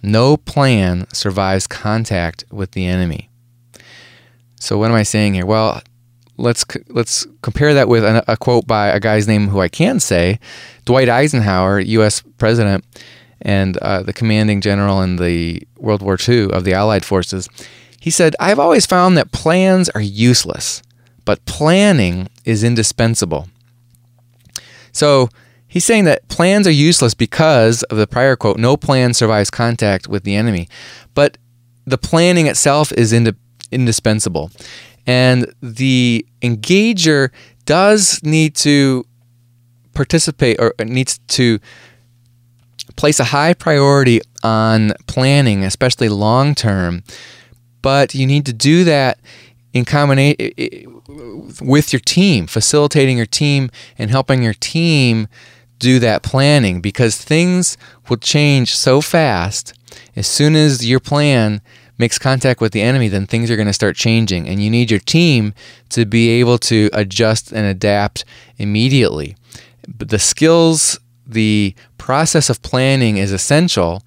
No 0.04 0.38
plan 0.38 1.08
survives 1.14 1.68
contact 1.68 2.46
with 2.52 2.72
the 2.72 2.86
enemy. 2.86 3.30
So 4.60 4.78
what 4.78 4.90
am 4.90 4.96
I 4.96 5.04
saying 5.04 5.34
here? 5.34 5.46
Well, 5.46 5.82
let's 6.38 6.66
let's 6.90 7.28
compare 7.42 7.74
that 7.74 7.88
with 7.88 8.04
a, 8.04 8.24
a, 8.28 8.38
quote 8.38 8.68
by 8.68 8.88
a 8.88 9.00
guy's 9.00 9.28
name 9.28 9.50
who 9.50 9.60
I 9.60 9.68
can 9.68 10.00
say, 10.00 10.40
Dwight 10.86 11.10
Eisenhower, 11.10 11.80
U.S. 11.80 12.24
president 12.38 12.86
and 13.42 13.78
uh, 13.78 14.04
the 14.04 14.14
commanding 14.14 14.62
general 14.62 15.02
in 15.02 15.18
the 15.18 15.62
World 15.78 16.02
War 16.02 16.18
II 16.28 16.52
of 16.52 16.64
the 16.64 16.74
Allied 16.74 17.06
forces. 17.06 17.48
He 18.00 18.10
said, 18.10 18.36
"I've 18.40 18.60
always 18.60 18.86
found 18.86 19.18
that 19.18 19.32
plans 19.32 19.90
are 19.90 20.02
useless, 20.02 20.82
but 21.26 21.46
planning 21.46 22.30
is 22.46 22.64
indispensable." 22.64 23.50
So 24.92 25.30
he's 25.68 25.86
saying 25.86 26.06
that 26.06 26.28
plans 26.30 26.68
are 26.68 26.72
useless 26.72 27.14
because 27.14 27.84
of 27.84 27.98
the 27.98 28.08
prior 28.08 28.36
quote, 28.36 28.58
"No 28.58 28.78
plan 28.78 29.14
survives 29.14 29.50
contact 29.50 30.08
with 30.08 30.24
the 30.24 30.36
enemy," 30.36 30.68
but 31.14 31.38
the 31.86 31.98
planning 31.98 32.48
itself 32.48 32.92
is 32.94 33.14
ind- 33.14 33.36
indispensable. 33.72 34.52
And 35.08 35.52
the 35.62 36.26
engager 36.42 37.30
does 37.66 38.22
need 38.24 38.56
to 38.58 39.06
participate 39.94 40.60
or 40.60 40.74
needs 40.80 41.18
to 41.30 41.60
place 42.98 43.20
a 43.20 43.26
high 43.26 43.54
priority 43.54 44.22
on 44.44 44.94
planning, 45.08 45.64
especially 45.64 46.10
long 46.10 46.54
term. 46.54 47.04
But 47.82 48.14
you 48.14 48.28
need 48.28 48.46
to 48.48 48.54
do 48.54 48.84
that 48.84 49.20
in 49.74 49.86
combination 49.86 51.02
with 51.62 51.94
your 51.94 52.00
team, 52.00 52.48
facilitating 52.48 53.18
your 53.18 53.26
team 53.26 53.70
and 53.98 54.12
helping 54.12 54.44
your 54.44 54.54
team 54.54 55.28
do 55.80 56.00
that 56.00 56.24
planning 56.24 56.82
because 56.82 57.18
things 57.18 57.78
will 58.10 58.18
change 58.18 58.76
so 58.76 59.00
fast. 59.00 59.74
As 60.16 60.28
soon 60.28 60.56
as 60.56 60.88
your 60.88 61.00
plan 61.00 61.62
makes 61.98 62.20
contact 62.20 62.62
with 62.62 62.72
the 62.72 62.82
enemy, 62.82 63.08
then 63.08 63.26
things 63.26 63.50
are 63.50 63.56
going 63.56 63.68
to 63.68 63.74
start 63.74 63.96
changing. 63.96 64.48
And 64.48 64.62
you 64.62 64.70
need 64.70 64.92
your 64.92 65.00
team 65.00 65.54
to 65.90 66.06
be 66.06 66.30
able 66.30 66.58
to 66.60 66.90
adjust 66.94 67.52
and 67.52 67.66
adapt 67.66 68.24
immediately. 68.58 69.36
But 69.88 70.10
the 70.10 70.20
skills, 70.20 71.00
the 71.26 71.76
process 71.98 72.50
of 72.50 72.62
planning 72.62 73.18
is 73.18 73.32
essential. 73.32 74.04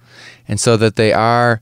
And 0.47 0.59
so 0.59 0.77
that 0.77 0.95
they 0.95 1.11
are, 1.11 1.59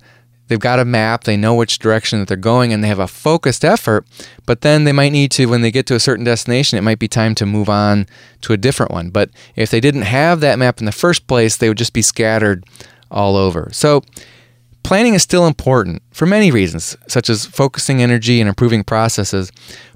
they've 0.48 0.60
got 0.60 0.80
a 0.80 0.86
map, 0.86 1.24
they 1.24 1.38
know 1.38 1.56
which 1.56 1.80
direction 1.80 2.20
that 2.20 2.28
they're 2.28 2.38
going, 2.38 2.74
and 2.74 2.84
they 2.84 2.88
have 2.88 3.00
a 3.00 3.08
focused 3.08 3.66
effort. 3.66 4.06
But 4.46 4.62
then 4.62 4.84
they 4.84 4.92
might 4.92 5.12
need 5.12 5.32
to, 5.32 5.48
when 5.48 5.62
they 5.62 5.72
get 5.72 5.86
to 5.88 5.96
a 5.96 6.00
certain 6.00 6.26
destination, 6.26 6.78
it 6.78 6.84
might 6.84 7.00
be 7.00 7.08
time 7.08 7.36
to 7.36 7.46
move 7.46 7.70
on 7.70 8.08
to 8.42 8.54
a 8.54 8.58
different 8.58 8.92
one. 8.92 9.10
But 9.10 9.30
if 9.56 9.70
they 9.72 9.80
didn't 9.80 10.04
have 10.04 10.42
that 10.42 10.60
map 10.60 10.80
in 10.80 10.86
the 10.86 10.92
first 10.92 11.28
place, 11.28 11.56
they 11.56 11.70
would 11.70 11.78
just 11.78 11.94
be 11.94 12.02
scattered 12.02 12.66
all 13.12 13.36
over. 13.36 13.70
So, 13.72 14.04
Planning 14.90 15.14
is 15.14 15.22
still 15.22 15.46
important 15.46 16.02
for 16.10 16.26
many 16.26 16.50
reasons, 16.50 16.98
such 17.08 17.30
as 17.30 17.46
focusing 17.46 18.02
energy 18.02 18.42
and 18.42 18.50
improving 18.50 18.84
processes, 18.84 19.52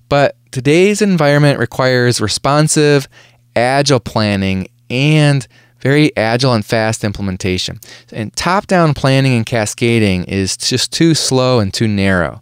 but 0.08 0.38
today's 0.52 1.02
environment 1.02 1.58
requires 1.58 2.22
responsive, 2.22 3.08
agile 3.56 4.00
planning 4.00 4.68
and 4.92 5.48
very 5.80 6.16
agile 6.16 6.54
and 6.54 6.64
fast 6.64 7.04
implementation. 7.04 7.80
And 8.12 8.36
top 8.36 8.68
down 8.68 8.94
planning 8.94 9.34
and 9.34 9.48
cascading 9.48 10.26
is 10.26 10.56
just 10.56 10.94
too 10.94 11.16
slow 11.16 11.60
and 11.60 11.74
too 11.74 11.88
narrow. 11.88 12.42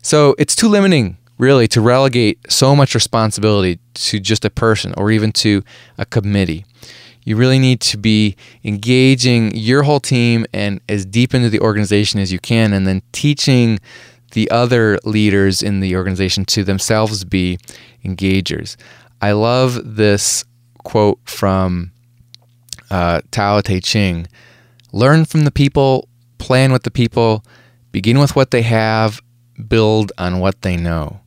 So 0.00 0.34
it's 0.38 0.56
too 0.56 0.68
limiting, 0.68 1.18
really, 1.36 1.68
to 1.68 1.82
relegate 1.82 2.38
so 2.50 2.74
much 2.74 2.94
responsibility 2.94 3.80
to 3.92 4.18
just 4.18 4.46
a 4.46 4.50
person 4.50 4.94
or 4.96 5.10
even 5.10 5.30
to 5.32 5.62
a 5.98 6.06
committee. 6.06 6.64
You 7.26 7.36
really 7.36 7.58
need 7.58 7.80
to 7.80 7.98
be 7.98 8.36
engaging 8.62 9.54
your 9.54 9.82
whole 9.82 9.98
team 9.98 10.46
and 10.54 10.80
as 10.88 11.04
deep 11.04 11.34
into 11.34 11.50
the 11.50 11.58
organization 11.60 12.20
as 12.20 12.32
you 12.32 12.38
can, 12.38 12.72
and 12.72 12.86
then 12.86 13.02
teaching 13.10 13.80
the 14.30 14.48
other 14.50 14.98
leaders 15.04 15.60
in 15.60 15.80
the 15.80 15.96
organization 15.96 16.44
to 16.44 16.62
themselves 16.62 17.24
be 17.24 17.58
engagers. 18.04 18.76
I 19.20 19.32
love 19.32 19.96
this 19.96 20.44
quote 20.84 21.18
from 21.24 21.90
uh, 22.90 23.22
Tao 23.32 23.60
Te 23.60 23.80
Ching 23.80 24.28
Learn 24.92 25.24
from 25.24 25.44
the 25.44 25.50
people, 25.50 26.08
plan 26.38 26.70
with 26.70 26.84
the 26.84 26.92
people, 26.92 27.44
begin 27.90 28.20
with 28.20 28.36
what 28.36 28.52
they 28.52 28.62
have, 28.62 29.20
build 29.68 30.12
on 30.16 30.38
what 30.38 30.62
they 30.62 30.76
know. 30.76 31.20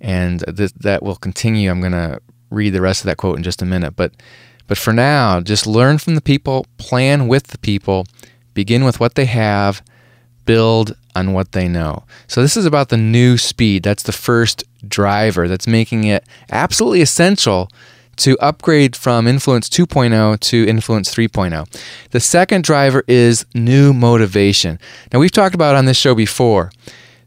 And 0.00 0.44
th- 0.56 0.74
that 0.74 1.04
will 1.04 1.14
continue. 1.14 1.70
I'm 1.70 1.80
going 1.80 1.92
to 1.92 2.20
read 2.50 2.70
the 2.70 2.80
rest 2.80 3.02
of 3.02 3.06
that 3.06 3.16
quote 3.16 3.36
in 3.36 3.44
just 3.44 3.62
a 3.62 3.64
minute. 3.64 3.94
But 3.94 4.12
but 4.66 4.78
for 4.78 4.92
now, 4.92 5.40
just 5.40 5.66
learn 5.66 5.98
from 5.98 6.14
the 6.14 6.20
people, 6.20 6.66
plan 6.78 7.28
with 7.28 7.48
the 7.48 7.58
people, 7.58 8.06
begin 8.54 8.84
with 8.84 9.00
what 9.00 9.14
they 9.14 9.26
have, 9.26 9.82
build 10.44 10.96
on 11.14 11.32
what 11.32 11.52
they 11.52 11.68
know. 11.68 12.04
So, 12.26 12.42
this 12.42 12.56
is 12.56 12.66
about 12.66 12.88
the 12.88 12.96
new 12.96 13.38
speed. 13.38 13.82
That's 13.82 14.02
the 14.02 14.12
first 14.12 14.64
driver 14.86 15.48
that's 15.48 15.66
making 15.66 16.04
it 16.04 16.24
absolutely 16.50 17.00
essential 17.00 17.68
to 18.16 18.38
upgrade 18.38 18.96
from 18.96 19.26
Influence 19.26 19.68
2.0 19.68 20.40
to 20.40 20.66
Influence 20.66 21.14
3.0. 21.14 21.82
The 22.10 22.20
second 22.20 22.64
driver 22.64 23.04
is 23.06 23.44
new 23.54 23.92
motivation. 23.92 24.78
Now, 25.12 25.20
we've 25.20 25.30
talked 25.30 25.54
about 25.54 25.76
on 25.76 25.84
this 25.84 25.98
show 25.98 26.14
before 26.14 26.70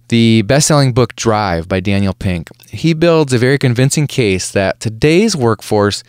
the 0.09 0.41
best 0.41 0.67
selling 0.67 0.93
book 0.93 1.15
Drive 1.15 1.67
by 1.67 1.79
Daniel 1.79 2.13
Pink. 2.13 2.49
He 2.67 2.93
builds 2.93 3.31
a 3.31 3.37
very 3.37 3.59
convincing 3.59 4.07
case 4.07 4.51
that 4.51 4.79
today's 4.79 5.35
workforce 5.35 6.03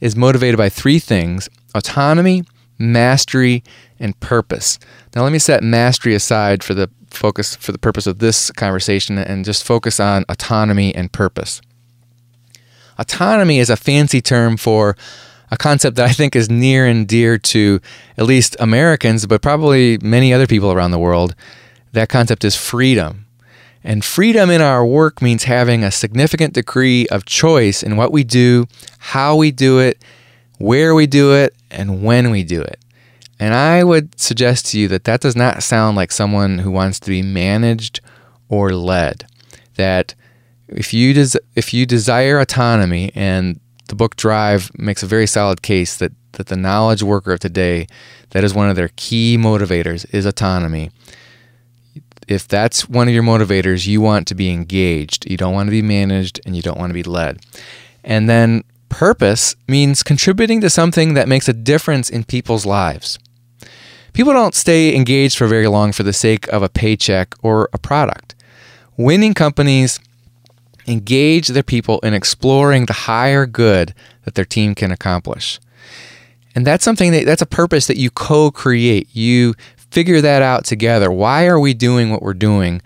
is 0.00 0.16
motivated 0.16 0.58
by 0.58 0.68
three 0.68 0.98
things 0.98 1.48
autonomy, 1.74 2.44
mastery, 2.78 3.62
and 3.98 4.18
purpose. 4.20 4.78
Now, 5.14 5.22
let 5.22 5.32
me 5.32 5.38
set 5.38 5.62
mastery 5.62 6.14
aside 6.14 6.62
for 6.62 6.74
the 6.74 6.90
focus 7.10 7.56
for 7.56 7.72
the 7.72 7.78
purpose 7.78 8.06
of 8.06 8.18
this 8.18 8.50
conversation 8.50 9.18
and 9.18 9.44
just 9.44 9.64
focus 9.64 10.00
on 10.00 10.24
autonomy 10.28 10.94
and 10.94 11.12
purpose. 11.12 11.60
Autonomy 12.98 13.58
is 13.58 13.70
a 13.70 13.76
fancy 13.76 14.20
term 14.20 14.56
for 14.56 14.96
a 15.50 15.56
concept 15.56 15.96
that 15.96 16.08
I 16.08 16.12
think 16.12 16.34
is 16.34 16.50
near 16.50 16.86
and 16.86 17.06
dear 17.06 17.38
to 17.38 17.80
at 18.18 18.24
least 18.24 18.56
Americans, 18.58 19.26
but 19.26 19.42
probably 19.42 19.98
many 19.98 20.32
other 20.32 20.46
people 20.46 20.72
around 20.72 20.90
the 20.90 20.98
world. 20.98 21.34
that 21.92 22.08
concept 22.08 22.44
is 22.44 22.56
freedom. 22.56 23.23
And 23.84 24.02
freedom 24.02 24.50
in 24.50 24.62
our 24.62 24.84
work 24.84 25.20
means 25.20 25.44
having 25.44 25.84
a 25.84 25.90
significant 25.90 26.54
degree 26.54 27.06
of 27.08 27.26
choice 27.26 27.82
in 27.82 27.96
what 27.96 28.12
we 28.12 28.24
do, 28.24 28.66
how 28.98 29.36
we 29.36 29.50
do 29.50 29.78
it, 29.78 30.02
where 30.58 30.94
we 30.94 31.06
do 31.06 31.34
it, 31.34 31.54
and 31.70 32.02
when 32.02 32.30
we 32.30 32.42
do 32.44 32.62
it. 32.62 32.80
And 33.38 33.52
I 33.52 33.84
would 33.84 34.18
suggest 34.18 34.66
to 34.66 34.78
you 34.78 34.88
that 34.88 35.04
that 35.04 35.20
does 35.20 35.36
not 35.36 35.62
sound 35.62 35.96
like 35.96 36.12
someone 36.12 36.60
who 36.60 36.70
wants 36.70 36.98
to 37.00 37.10
be 37.10 37.20
managed 37.20 38.00
or 38.48 38.72
led. 38.72 39.26
That 39.76 40.14
if 40.68 40.94
you 40.94 41.12
des- 41.12 41.40
if 41.54 41.74
you 41.74 41.84
desire 41.84 42.38
autonomy, 42.38 43.10
and 43.14 43.60
the 43.88 43.94
book 43.94 44.16
Drive 44.16 44.70
makes 44.78 45.02
a 45.02 45.06
very 45.06 45.26
solid 45.26 45.60
case 45.62 45.96
that 45.98 46.12
that 46.32 46.46
the 46.46 46.56
knowledge 46.56 47.02
worker 47.02 47.32
of 47.32 47.40
today, 47.40 47.86
that 48.30 48.44
is 48.44 48.54
one 48.54 48.70
of 48.70 48.76
their 48.76 48.90
key 48.96 49.36
motivators, 49.36 50.06
is 50.14 50.26
autonomy. 50.26 50.90
If 52.28 52.48
that's 52.48 52.88
one 52.88 53.08
of 53.08 53.14
your 53.14 53.22
motivators, 53.22 53.86
you 53.86 54.00
want 54.00 54.26
to 54.28 54.34
be 54.34 54.50
engaged. 54.50 55.28
You 55.30 55.36
don't 55.36 55.54
want 55.54 55.66
to 55.66 55.72
be 55.72 55.82
managed, 55.82 56.40
and 56.46 56.56
you 56.56 56.62
don't 56.62 56.78
want 56.78 56.90
to 56.90 56.94
be 56.94 57.02
led. 57.02 57.44
And 58.02 58.28
then 58.28 58.64
purpose 58.88 59.56
means 59.66 60.02
contributing 60.02 60.60
to 60.60 60.70
something 60.70 61.14
that 61.14 61.28
makes 61.28 61.48
a 61.48 61.52
difference 61.52 62.08
in 62.08 62.24
people's 62.24 62.64
lives. 62.64 63.18
People 64.12 64.32
don't 64.32 64.54
stay 64.54 64.94
engaged 64.94 65.36
for 65.36 65.46
very 65.46 65.66
long 65.66 65.90
for 65.90 66.04
the 66.04 66.12
sake 66.12 66.46
of 66.48 66.62
a 66.62 66.68
paycheck 66.68 67.34
or 67.42 67.68
a 67.72 67.78
product. 67.78 68.34
Winning 68.96 69.34
companies 69.34 69.98
engage 70.86 71.48
their 71.48 71.62
people 71.64 71.98
in 72.00 72.14
exploring 72.14 72.86
the 72.86 72.92
higher 72.92 73.46
good 73.46 73.94
that 74.24 74.34
their 74.34 74.44
team 74.44 74.74
can 74.74 74.92
accomplish. 74.92 75.58
And 76.54 76.64
that's 76.64 76.84
something 76.84 77.10
that 77.10 77.26
that's 77.26 77.42
a 77.42 77.46
purpose 77.46 77.88
that 77.88 77.96
you 77.96 78.10
co-create. 78.10 79.08
You 79.12 79.54
figure 79.94 80.20
that 80.20 80.42
out 80.42 80.64
together. 80.64 81.10
Why 81.10 81.46
are 81.46 81.60
we 81.60 81.72
doing 81.72 82.10
what 82.10 82.20
we're 82.20 82.34
doing? 82.34 82.82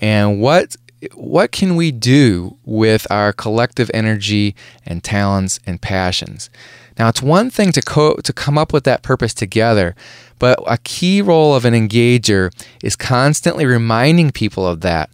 And 0.00 0.40
what 0.40 0.76
what 1.14 1.52
can 1.52 1.76
we 1.76 1.92
do 1.92 2.56
with 2.64 3.06
our 3.08 3.32
collective 3.32 3.88
energy 3.94 4.56
and 4.84 5.04
talents 5.04 5.60
and 5.64 5.80
passions? 5.80 6.50
Now, 6.98 7.08
it's 7.08 7.22
one 7.22 7.50
thing 7.50 7.70
to 7.72 7.82
co- 7.82 8.16
to 8.16 8.32
come 8.32 8.58
up 8.58 8.72
with 8.72 8.82
that 8.84 9.02
purpose 9.02 9.32
together, 9.32 9.94
but 10.40 10.58
a 10.66 10.78
key 10.78 11.22
role 11.22 11.54
of 11.54 11.64
an 11.64 11.74
engager 11.74 12.50
is 12.82 12.96
constantly 12.96 13.64
reminding 13.66 14.32
people 14.32 14.66
of 14.66 14.80
that, 14.80 15.10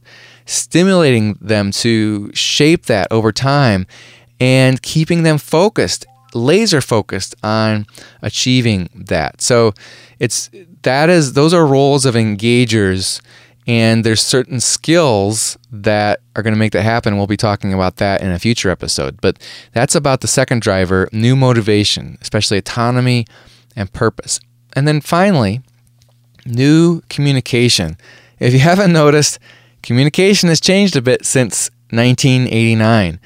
stimulating 0.47 1.37
them 1.41 1.71
to 1.73 2.33
shape 2.33 2.87
that 2.87 3.09
over 3.11 3.33
time, 3.33 3.87
and 4.41 4.81
keeping 4.81 5.25
them 5.25 5.37
focused, 5.37 6.07
laser 6.33 6.81
focused 6.81 7.35
on 7.43 7.87
achieving 8.23 8.89
that. 8.95 9.43
So, 9.43 9.75
it's 10.19 10.49
that 10.85 11.11
is 11.11 11.35
those 11.35 11.53
are 11.53 11.67
roles 11.67 12.07
of 12.07 12.15
engagers 12.15 13.21
and 13.67 14.05
there's 14.05 14.21
certain 14.21 14.61
skills 14.61 15.57
that 15.73 16.21
are 16.37 16.43
going 16.43 16.53
to 16.53 16.59
make 16.59 16.73
that 16.73 16.83
happen. 16.83 17.17
We'll 17.17 17.27
be 17.27 17.37
talking 17.37 17.73
about 17.73 17.97
that 17.97 18.21
in 18.21 18.31
a 18.31 18.39
future 18.39 18.69
episode. 18.69 19.21
But 19.21 19.39
that's 19.73 19.95
about 19.95 20.21
the 20.21 20.27
second 20.29 20.61
driver 20.61 21.09
new 21.13 21.35
motivation, 21.35 22.19
especially 22.21 22.59
autonomy 22.59 23.27
and 23.75 23.93
purpose. 23.93 24.39
And 24.75 24.87
then 24.87 25.01
finally, 25.01 25.63
new 26.45 27.01
communication. 27.09 27.97
If 28.39 28.53
you 28.53 28.59
haven't 28.61 28.93
noticed, 28.93 29.39
communication 29.83 30.49
has 30.51 30.61
changed 30.61 30.97
a 30.97 31.03
bit 31.03 31.25
since 31.25 31.71
1989. 31.91 33.19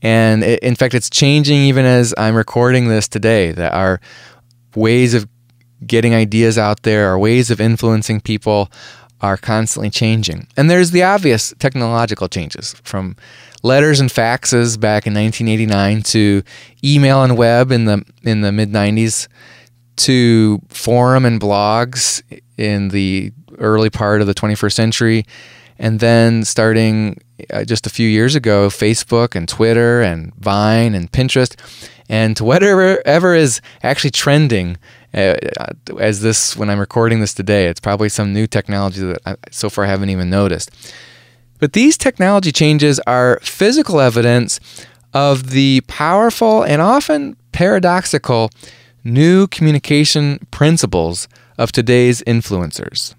And 0.00 0.42
it, 0.42 0.60
in 0.60 0.74
fact, 0.74 0.94
it's 0.94 1.10
changing 1.10 1.58
even 1.58 1.84
as 1.84 2.14
I'm 2.16 2.34
recording 2.34 2.88
this 2.88 3.08
today. 3.08 3.52
That 3.52 3.74
our 3.74 4.00
ways 4.74 5.12
of 5.14 5.28
getting 5.86 6.14
ideas 6.14 6.58
out 6.58 6.82
there, 6.82 7.08
our 7.08 7.18
ways 7.18 7.50
of 7.50 7.60
influencing 7.60 8.20
people 8.20 8.70
are 9.20 9.36
constantly 9.36 9.90
changing. 9.90 10.48
And 10.56 10.68
there's 10.68 10.90
the 10.90 11.04
obvious 11.04 11.54
technological 11.58 12.28
changes 12.28 12.74
from 12.82 13.16
letters 13.62 14.00
and 14.00 14.10
faxes 14.10 14.78
back 14.78 15.06
in 15.06 15.14
1989 15.14 16.02
to 16.02 16.42
email 16.84 17.22
and 17.22 17.36
web 17.36 17.70
in 17.70 17.84
the 17.84 18.04
in 18.22 18.40
the 18.40 18.50
mid 18.50 18.70
90s 18.70 19.28
to 19.96 20.60
forum 20.68 21.24
and 21.24 21.40
blogs 21.40 22.22
in 22.56 22.88
the 22.88 23.32
early 23.58 23.90
part 23.90 24.20
of 24.20 24.26
the 24.26 24.34
21st 24.34 24.72
century 24.72 25.26
and 25.78 26.00
then 26.00 26.44
starting 26.44 27.16
uh, 27.50 27.64
just 27.64 27.86
a 27.86 27.90
few 27.90 28.08
years 28.08 28.34
ago 28.34 28.68
Facebook 28.68 29.36
and 29.36 29.48
Twitter 29.48 30.02
and 30.02 30.34
Vine 30.36 30.94
and 30.94 31.12
Pinterest 31.12 31.54
and 32.08 32.36
to 32.36 32.44
whatever 32.44 33.00
ever 33.06 33.34
is 33.34 33.60
actually 33.82 34.10
trending 34.10 34.76
Uh, 35.14 35.34
as 36.00 36.22
this 36.22 36.56
when 36.56 36.70
I'm 36.70 36.80
recording 36.80 37.20
this 37.20 37.34
today. 37.34 37.66
It's 37.66 37.80
probably 37.80 38.08
some 38.08 38.32
new 38.32 38.46
technology 38.46 39.02
that 39.02 39.20
I, 39.26 39.36
so 39.50 39.68
far 39.68 39.84
I 39.84 39.88
haven't 39.88 40.08
even 40.08 40.30
noticed. 40.30 40.70
But 41.58 41.74
these 41.74 41.98
technology 41.98 42.50
changes 42.50 42.98
are 43.06 43.38
physical 43.42 44.00
evidence 44.00 44.58
of 45.12 45.50
the 45.50 45.82
powerful 45.86 46.62
and 46.62 46.80
often 46.80 47.36
paradoxical 47.52 48.50
new 49.04 49.46
communication 49.48 50.38
principles 50.50 51.28
of 51.58 51.72
today's 51.72 52.22
influencers. 52.22 53.14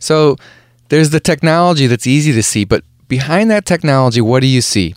So 0.00 0.36
there's 0.88 1.10
the 1.10 1.20
technology 1.20 1.86
that's 1.86 2.06
easy 2.06 2.32
to 2.32 2.42
see, 2.42 2.64
but 2.64 2.82
behind 3.06 3.50
that 3.50 3.66
technology, 3.66 4.20
what 4.20 4.40
do 4.40 4.48
you 4.48 4.60
see? 4.60 4.94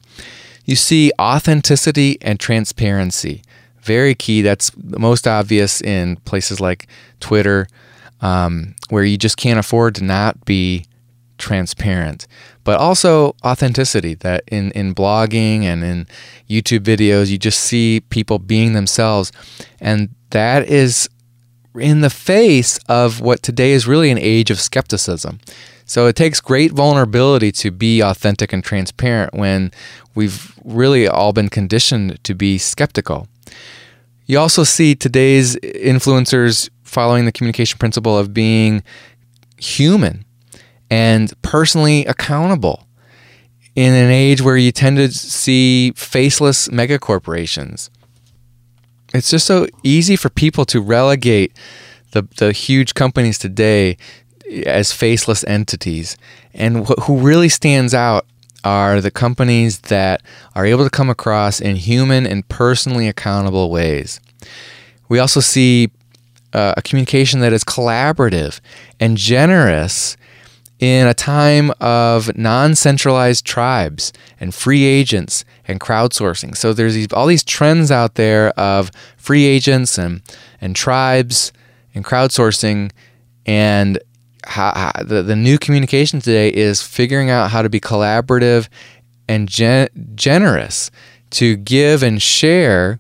You 0.65 0.75
see 0.75 1.11
authenticity 1.19 2.17
and 2.21 2.39
transparency 2.39 3.43
very 3.83 4.15
key. 4.15 4.41
That's 4.41 4.71
most 4.77 5.27
obvious 5.27 5.81
in 5.81 6.15
places 6.17 6.59
like 6.59 6.87
Twitter, 7.19 7.67
um, 8.21 8.75
where 8.89 9.03
you 9.03 9.17
just 9.17 9.37
can't 9.37 9.59
afford 9.59 9.95
to 9.95 10.03
not 10.03 10.45
be 10.45 10.85
transparent. 11.37 12.27
But 12.63 12.79
also 12.79 13.35
authenticity, 13.43 14.13
that 14.15 14.43
in, 14.47 14.71
in 14.71 14.95
blogging 14.95 15.63
and 15.63 15.83
in 15.83 16.07
YouTube 16.49 16.79
videos, 16.79 17.29
you 17.29 17.37
just 17.37 17.59
see 17.59 18.01
people 18.09 18.39
being 18.39 18.73
themselves. 18.73 19.31
And 19.81 20.09
that 20.29 20.67
is 20.67 21.09
in 21.75 22.01
the 22.01 22.09
face 22.09 22.77
of 22.87 23.19
what 23.19 23.43
today 23.43 23.71
is 23.71 23.87
really 23.87 24.11
an 24.11 24.17
age 24.17 24.49
of 24.49 24.59
skepticism. 24.59 25.39
So 25.85 26.07
it 26.07 26.15
takes 26.15 26.39
great 26.39 26.71
vulnerability 26.71 27.51
to 27.53 27.71
be 27.71 28.01
authentic 28.01 28.53
and 28.53 28.63
transparent 28.63 29.33
when 29.33 29.71
we've 30.15 30.53
really 30.63 31.07
all 31.07 31.33
been 31.33 31.49
conditioned 31.49 32.23
to 32.23 32.33
be 32.33 32.57
skeptical. 32.57 33.27
You 34.25 34.39
also 34.39 34.63
see 34.63 34.95
today's 34.95 35.55
influencers 35.57 36.69
following 36.83 37.25
the 37.25 37.31
communication 37.31 37.77
principle 37.77 38.17
of 38.17 38.33
being 38.33 38.83
human 39.57 40.25
and 40.89 41.33
personally 41.41 42.05
accountable 42.05 42.87
in 43.75 43.93
an 43.93 44.11
age 44.11 44.41
where 44.41 44.57
you 44.57 44.71
tend 44.71 44.97
to 44.97 45.11
see 45.11 45.91
faceless 45.95 46.67
megacorporations. 46.69 47.89
It's 49.13 49.29
just 49.29 49.45
so 49.45 49.67
easy 49.83 50.15
for 50.15 50.29
people 50.29 50.65
to 50.65 50.81
relegate 50.81 51.57
the, 52.11 52.27
the 52.37 52.51
huge 52.51 52.93
companies 52.93 53.37
today 53.37 53.97
as 54.65 54.91
faceless 54.91 55.43
entities. 55.45 56.17
And 56.53 56.87
wh- 56.87 57.03
who 57.03 57.17
really 57.17 57.49
stands 57.49 57.93
out 57.93 58.25
are 58.63 59.01
the 59.01 59.11
companies 59.11 59.79
that 59.79 60.21
are 60.55 60.65
able 60.65 60.83
to 60.83 60.89
come 60.89 61.09
across 61.09 61.59
in 61.59 61.75
human 61.75 62.25
and 62.25 62.47
personally 62.47 63.07
accountable 63.07 63.69
ways. 63.69 64.19
We 65.09 65.19
also 65.19 65.39
see 65.39 65.91
uh, 66.53 66.75
a 66.77 66.81
communication 66.81 67.39
that 67.41 67.53
is 67.53 67.63
collaborative 67.63 68.59
and 68.99 69.17
generous 69.17 70.17
in 70.79 71.07
a 71.07 71.13
time 71.13 71.71
of 71.79 72.35
non-centralized 72.37 73.45
tribes 73.45 74.11
and 74.39 74.53
free 74.53 74.83
agents 74.83 75.45
and 75.65 75.79
crowdsourcing. 75.79 76.57
So 76.57 76.73
there's 76.73 76.93
these, 76.93 77.07
all 77.13 77.25
these 77.25 77.43
trends 77.43 77.89
out 77.89 78.15
there 78.15 78.49
of 78.59 78.91
free 79.17 79.45
agents 79.45 79.97
and 79.97 80.21
and 80.59 80.75
tribes 80.75 81.53
and 81.95 82.03
crowdsourcing 82.03 82.91
and 83.45 83.99
how, 84.45 84.71
how, 84.75 85.03
the, 85.03 85.23
the 85.23 85.35
new 85.35 85.57
communication 85.57 86.19
today 86.19 86.49
is 86.49 86.81
figuring 86.81 87.29
out 87.29 87.51
how 87.51 87.61
to 87.61 87.69
be 87.69 87.79
collaborative 87.79 88.67
and 89.27 89.47
gen- 89.47 89.89
generous 90.15 90.91
to 91.31 91.55
give 91.55 92.03
and 92.03 92.21
share 92.21 92.99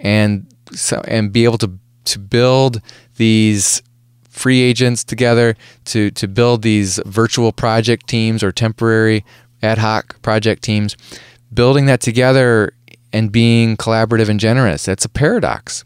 and 0.00 0.46
so 0.72 1.02
and 1.06 1.32
be 1.32 1.44
able 1.44 1.58
to 1.58 1.78
to 2.04 2.18
build 2.18 2.80
these 3.16 3.82
free 4.28 4.60
agents 4.60 5.04
together 5.04 5.56
to 5.84 6.10
to 6.12 6.26
build 6.28 6.62
these 6.62 7.00
virtual 7.06 7.52
project 7.52 8.06
teams 8.06 8.42
or 8.42 8.52
temporary 8.52 9.24
ad 9.62 9.78
hoc 9.78 10.20
project 10.22 10.62
teams. 10.62 10.96
Building 11.52 11.86
that 11.86 12.00
together 12.00 12.72
and 13.12 13.30
being 13.30 13.76
collaborative 13.76 14.28
and 14.28 14.40
generous 14.40 14.84
that's 14.84 15.04
a 15.04 15.08
paradox. 15.08 15.84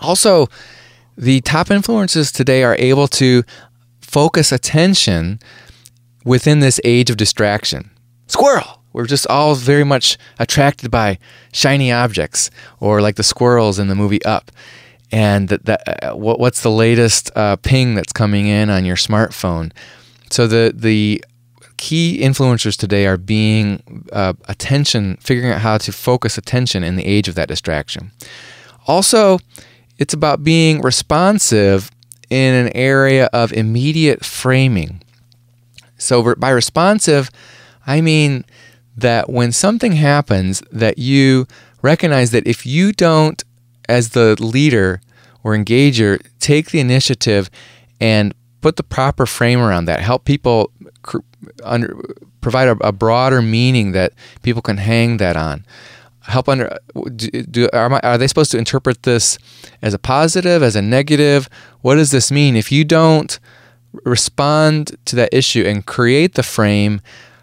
Also 0.00 0.48
the 1.16 1.40
top 1.42 1.68
influencers 1.68 2.32
today 2.32 2.64
are 2.64 2.76
able 2.78 3.06
to 3.06 3.44
focus 4.04 4.52
attention 4.52 5.40
within 6.24 6.60
this 6.60 6.80
age 6.84 7.10
of 7.10 7.16
distraction. 7.16 7.90
Squirrel! 8.26 8.82
We're 8.92 9.06
just 9.06 9.26
all 9.26 9.56
very 9.56 9.84
much 9.84 10.16
attracted 10.38 10.90
by 10.90 11.18
shiny 11.52 11.90
objects, 11.90 12.50
or 12.78 13.00
like 13.00 13.16
the 13.16 13.24
squirrels 13.24 13.78
in 13.78 13.88
the 13.88 13.94
movie 13.94 14.24
Up. 14.24 14.52
And 15.10 15.48
that, 15.48 15.64
that 15.66 16.04
uh, 16.04 16.16
what, 16.16 16.38
what's 16.38 16.62
the 16.62 16.70
latest 16.70 17.30
uh, 17.36 17.56
ping 17.56 17.94
that's 17.94 18.12
coming 18.12 18.46
in 18.46 18.70
on 18.70 18.84
your 18.84 18.96
smartphone? 18.96 19.72
So 20.30 20.46
the 20.46 20.72
the 20.74 21.24
key 21.76 22.20
influencers 22.22 22.76
today 22.76 23.06
are 23.06 23.16
being 23.16 24.06
uh, 24.12 24.34
attention, 24.48 25.16
figuring 25.16 25.52
out 25.52 25.60
how 25.60 25.78
to 25.78 25.92
focus 25.92 26.38
attention 26.38 26.84
in 26.84 26.96
the 26.96 27.04
age 27.04 27.28
of 27.28 27.34
that 27.34 27.48
distraction. 27.48 28.12
Also, 28.86 29.38
it's 29.98 30.14
about 30.14 30.44
being 30.44 30.80
responsive 30.82 31.90
in 32.30 32.54
an 32.54 32.72
area 32.74 33.28
of 33.32 33.52
immediate 33.52 34.24
framing. 34.24 35.02
So 35.96 36.34
by 36.34 36.50
responsive, 36.50 37.30
I 37.86 38.00
mean 38.00 38.44
that 38.96 39.28
when 39.28 39.52
something 39.52 39.92
happens 39.92 40.62
that 40.70 40.98
you 40.98 41.46
recognize 41.82 42.30
that 42.30 42.46
if 42.46 42.64
you 42.64 42.92
don't 42.92 43.42
as 43.88 44.10
the 44.10 44.36
leader 44.42 45.00
or 45.42 45.56
engager 45.56 46.24
take 46.40 46.70
the 46.70 46.80
initiative 46.80 47.50
and 48.00 48.34
put 48.60 48.76
the 48.76 48.82
proper 48.82 49.26
frame 49.26 49.60
around 49.60 49.84
that, 49.84 50.00
help 50.00 50.24
people 50.24 50.70
under, 51.62 51.94
provide 52.40 52.68
a, 52.68 52.76
a, 52.86 52.92
broader 52.92 53.42
meaning 53.42 53.92
that 53.92 54.12
people 54.42 54.62
can 54.62 54.78
hang 54.78 55.18
that 55.18 55.36
on. 55.36 55.64
Help 56.24 56.48
under 56.48 56.78
do, 57.16 57.28
do 57.28 57.68
are, 57.72 58.18
they 58.18 58.26
supposed 58.26 58.50
to 58.52 58.58
interpret 58.58 59.02
this 59.02 59.38
as 59.82 59.94
a 59.94 59.98
positive, 59.98 60.62
as 60.62 60.74
a 60.74 60.82
negative? 60.82 61.48
What 61.82 61.96
does 61.96 62.10
this 62.10 62.32
mean? 62.32 62.56
If 62.56 62.72
you 62.72 62.84
don't 62.84 63.38
respond 64.04 64.96
to 65.04 65.16
that 65.16 65.32
issue 65.32 65.64
and 65.66 65.84
create 65.84 66.34
the 66.34 66.42
frame, 66.42 67.00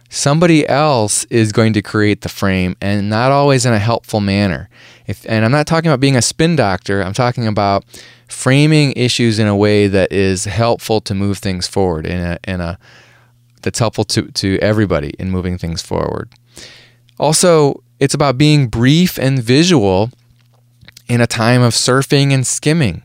somebody 0.09 0.67
else 0.67 1.23
is 1.25 1.51
going 1.51 1.73
to 1.73 1.81
create 1.81 2.21
the 2.21 2.29
frame 2.29 2.75
and 2.81 3.09
not 3.09 3.31
always 3.31 3.65
in 3.65 3.73
a 3.73 3.79
helpful 3.79 4.19
manner. 4.19 4.69
If, 5.07 5.25
and 5.29 5.45
I'm 5.45 5.51
not 5.51 5.67
talking 5.67 5.89
about 5.89 5.99
being 5.99 6.17
a 6.17 6.21
spin 6.21 6.55
doctor, 6.55 7.01
I'm 7.01 7.13
talking 7.13 7.47
about 7.47 7.85
framing 8.27 8.93
issues 8.93 9.39
in 9.39 9.47
a 9.47 9.55
way 9.55 9.87
that 9.87 10.11
is 10.11 10.45
helpful 10.45 11.01
to 11.01 11.13
move 11.13 11.37
things 11.37 11.67
forward 11.67 12.05
in 12.05 12.19
a, 12.19 12.39
in 12.45 12.61
a 12.61 12.77
that's 13.61 13.79
helpful 13.79 14.03
to, 14.03 14.23
to 14.31 14.57
everybody 14.59 15.11
in 15.19 15.29
moving 15.29 15.57
things 15.57 15.81
forward. 15.81 16.29
Also, 17.19 17.83
it's 18.01 18.15
about 18.15 18.35
being 18.35 18.67
brief 18.67 19.19
and 19.19 19.41
visual 19.41 20.09
in 21.07 21.21
a 21.21 21.27
time 21.27 21.61
of 21.61 21.73
surfing 21.73 22.33
and 22.33 22.45
skimming. 22.47 23.03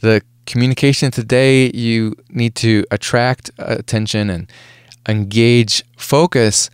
The 0.00 0.22
communication 0.46 1.10
today, 1.10 1.72
you 1.74 2.14
need 2.28 2.54
to 2.56 2.84
attract 2.92 3.50
attention 3.58 4.30
and 4.30 4.50
engage 5.08 5.82
focus. 5.96 6.70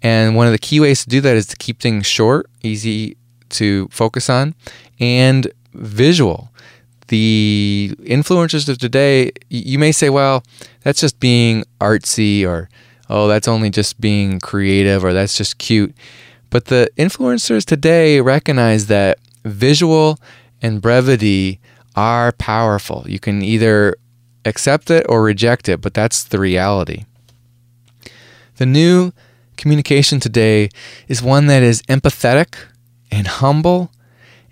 And 0.00 0.34
one 0.34 0.46
of 0.46 0.52
the 0.52 0.58
key 0.58 0.80
ways 0.80 1.02
to 1.04 1.10
do 1.10 1.20
that 1.20 1.36
is 1.36 1.46
to 1.48 1.56
keep 1.56 1.78
things 1.78 2.06
short, 2.06 2.48
easy 2.62 3.18
to 3.50 3.88
focus 3.88 4.30
on, 4.30 4.54
and 4.98 5.46
visual. 5.74 6.50
The 7.08 7.94
influencers 8.00 8.66
of 8.66 8.78
today, 8.78 9.32
you 9.50 9.78
may 9.78 9.92
say, 9.92 10.08
well, 10.08 10.42
that's 10.84 11.02
just 11.02 11.20
being 11.20 11.64
artsy, 11.82 12.46
or 12.46 12.70
oh, 13.10 13.28
that's 13.28 13.48
only 13.48 13.68
just 13.68 14.00
being 14.00 14.40
creative, 14.40 15.04
or 15.04 15.12
that's 15.12 15.36
just 15.36 15.58
cute. 15.58 15.94
But 16.50 16.66
the 16.66 16.90
influencers 16.96 17.64
today 17.64 18.20
recognize 18.20 18.86
that 18.86 19.18
visual 19.44 20.18
and 20.62 20.80
brevity 20.80 21.60
are 21.94 22.32
powerful. 22.32 23.04
You 23.06 23.18
can 23.18 23.42
either 23.42 23.96
accept 24.44 24.90
it 24.90 25.04
or 25.08 25.22
reject 25.22 25.68
it, 25.68 25.80
but 25.80 25.94
that's 25.94 26.24
the 26.24 26.38
reality. 26.38 27.04
The 28.56 28.66
new 28.66 29.12
communication 29.56 30.20
today 30.20 30.68
is 31.06 31.22
one 31.22 31.46
that 31.46 31.62
is 31.62 31.82
empathetic 31.82 32.54
and 33.10 33.26
humble 33.26 33.90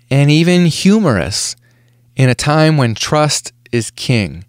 and 0.09 0.29
even 0.29 0.65
humorous 0.67 1.55
in 2.15 2.29
a 2.29 2.35
time 2.35 2.77
when 2.77 2.95
trust 2.95 3.53
is 3.71 3.91
king. 3.91 4.45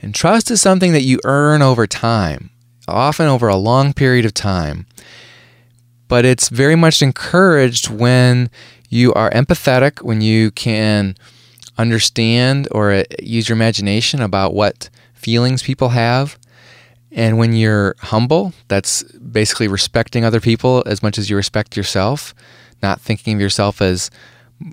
And 0.00 0.14
trust 0.14 0.50
is 0.50 0.60
something 0.60 0.92
that 0.92 1.02
you 1.02 1.18
earn 1.24 1.62
over 1.62 1.86
time, 1.86 2.50
often 2.86 3.26
over 3.26 3.48
a 3.48 3.56
long 3.56 3.92
period 3.92 4.24
of 4.24 4.34
time. 4.34 4.86
But 6.08 6.24
it's 6.24 6.48
very 6.48 6.74
much 6.74 7.02
encouraged 7.02 7.90
when 7.90 8.50
you 8.88 9.12
are 9.14 9.30
empathetic, 9.30 10.02
when 10.02 10.20
you 10.20 10.50
can 10.50 11.14
understand 11.76 12.66
or 12.72 12.92
uh, 12.92 13.04
use 13.22 13.48
your 13.48 13.56
imagination 13.56 14.20
about 14.20 14.54
what 14.54 14.90
feelings 15.14 15.62
people 15.62 15.90
have. 15.90 16.38
And 17.12 17.38
when 17.38 17.52
you're 17.52 17.94
humble, 18.00 18.52
that's 18.68 19.02
basically 19.02 19.68
respecting 19.68 20.24
other 20.24 20.40
people 20.40 20.82
as 20.86 21.02
much 21.02 21.18
as 21.18 21.30
you 21.30 21.36
respect 21.36 21.76
yourself, 21.76 22.34
not 22.82 23.00
thinking 23.00 23.34
of 23.34 23.40
yourself 23.40 23.80
as 23.80 24.10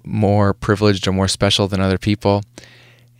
more 0.03 0.53
privileged 0.53 1.07
or 1.07 1.11
more 1.11 1.27
special 1.27 1.67
than 1.67 1.79
other 1.79 1.97
people. 1.97 2.43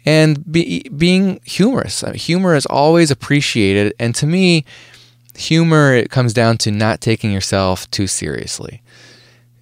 And 0.06 0.52
be, 0.52 0.88
being 0.90 1.40
humorous. 1.44 2.02
Humor 2.02 2.56
is 2.56 2.66
always 2.68 3.10
appreciated. 3.10 3.94
And 4.00 4.14
to 4.16 4.28
me, 4.28 4.66
humor 5.36 5.94
it 5.94 6.10
comes 6.10 6.34
down 6.34 6.58
to 6.60 6.72
not 6.72 7.02
taking 7.02 7.32
yourself 7.32 7.90
too 7.92 8.08
seriously. 8.08 8.82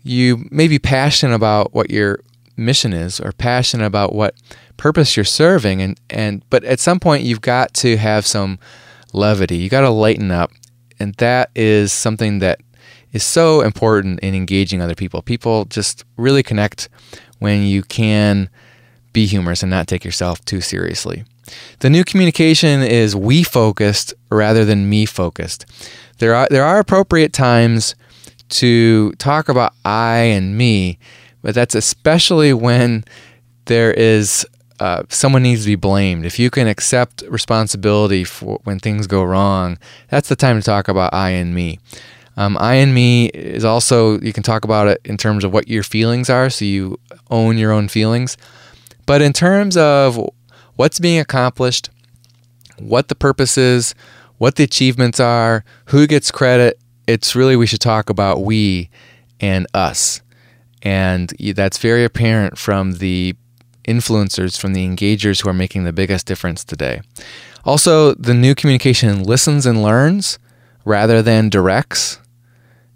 You 0.04 0.48
may 0.52 0.68
be 0.68 0.80
passionate 0.80 1.36
about 1.36 1.74
what 1.74 1.90
you're 1.90 2.20
mission 2.56 2.94
is 2.94 3.20
or 3.20 3.32
passionate 3.32 3.86
about 3.86 4.14
what 4.14 4.36
purpose 4.78 5.16
you're 5.18 5.24
serving 5.24 5.82
and 5.82 6.00
and 6.10 6.48
but 6.50 6.64
at 6.64 6.80
some 6.80 7.00
point 7.00 7.24
you've 7.24 7.42
got 7.42 7.74
to 7.74 7.98
have 7.98 8.26
some 8.26 8.60
levity 9.12 9.58
you 9.58 9.70
got 9.70 9.82
to 9.82 9.90
lighten 9.90 10.30
up 10.30 10.52
and 11.00 11.16
that 11.16 11.50
is 11.56 11.92
something 11.92 12.40
that 12.40 12.60
is 13.12 13.24
so 13.24 13.62
important 13.62 14.20
in 14.20 14.36
engaging 14.36 14.82
other 14.82 14.96
people 14.96 15.22
people 15.22 15.66
just 15.66 16.06
really 16.18 16.44
connect 16.44 16.90
when 17.40 17.64
you 17.64 17.82
can 17.84 18.50
be 19.13 19.26
humorous 19.26 19.63
and 19.63 19.69
not 19.69 19.88
take 19.88 20.04
yourself 20.04 20.43
too 20.45 20.62
seriously 20.62 21.23
the 21.80 21.89
new 21.89 22.04
communication 22.04 22.82
is 22.82 23.15
we 23.15 23.43
focused 23.43 24.13
rather 24.30 24.65
than 24.65 24.89
me 24.89 25.06
focused 25.06 25.65
there 26.17 26.36
are 26.36 26.47
there 26.49 26.63
are 26.63 26.80
appropriate 26.80 27.34
times 27.34 27.95
to 28.49 29.12
talk 29.13 29.49
about 29.49 29.73
I 29.86 30.17
and 30.17 30.58
me 30.58 30.99
but 31.41 31.54
that's 31.54 31.76
especially 31.76 32.54
when 32.54 33.04
there 33.65 33.91
is 33.91 34.45
uh, 34.80 35.04
someone 35.10 35.43
needs 35.43 35.62
to 35.62 35.67
be 35.67 35.76
blamed. 35.76 36.26
If 36.26 36.39
you 36.39 36.49
can 36.49 36.67
accept 36.67 37.23
responsibility 37.30 38.23
for 38.23 38.60
when 38.63 38.80
things 38.80 39.08
go 39.08 39.23
wrong, 39.23 39.78
that's 40.10 40.30
the 40.30 40.36
time 40.36 40.60
to 40.60 40.65
talk 40.65 40.88
about 40.88 41.13
I 41.13 41.30
and 41.30 41.54
me. 41.54 41.80
Um, 42.36 42.58
I 42.60 42.76
and 42.76 42.93
me 42.93 43.28
is 43.28 43.63
also 43.63 44.19
you 44.19 44.34
can 44.34 44.43
talk 44.43 44.65
about 44.65 44.88
it 44.88 44.99
in 45.06 45.17
terms 45.17 45.43
of 45.43 45.54
what 45.54 45.67
your 45.67 45.84
feelings 45.84 46.30
are, 46.30 46.49
so 46.49 46.65
you 46.65 46.99
own 47.30 47.58
your 47.58 47.71
own 47.71 47.88
feelings. 47.88 48.38
But 49.06 49.22
in 49.22 49.34
terms 49.34 49.78
of 49.78 50.20
what's 50.76 51.00
being 51.00 51.20
accomplished, 51.20 51.89
what 52.80 53.08
the 53.08 53.16
purpose 53.16 53.58
is, 53.58 53.94
what 54.38 54.56
the 54.56 54.63
achievements 54.63 55.20
are, 55.20 55.63
who 55.86 56.08
gets 56.08 56.32
credit, 56.32 56.80
it's 57.08 57.36
really 57.36 57.56
we 57.56 57.68
should 57.68 57.82
talk 57.82 58.10
about 58.10 58.44
we 58.44 58.89
and 59.39 59.68
us. 59.74 60.22
And 60.82 61.30
that's 61.56 61.78
very 61.78 62.04
apparent 62.04 62.58
from 62.58 62.94
the 62.94 63.36
influencers, 63.88 64.60
from 64.60 64.74
the 64.74 64.86
engagers 64.88 65.42
who 65.42 65.50
are 65.50 65.54
making 65.54 65.84
the 65.84 65.94
biggest 65.94 66.26
difference 66.26 66.63
today. 66.63 67.02
Also, 67.66 68.13
the 68.16 68.34
new 68.34 68.56
communication 68.56 69.24
listens 69.24 69.66
and 69.66 69.82
learns 69.82 70.39
rather 70.86 71.22
than 71.22 71.50
directs. 71.50 72.20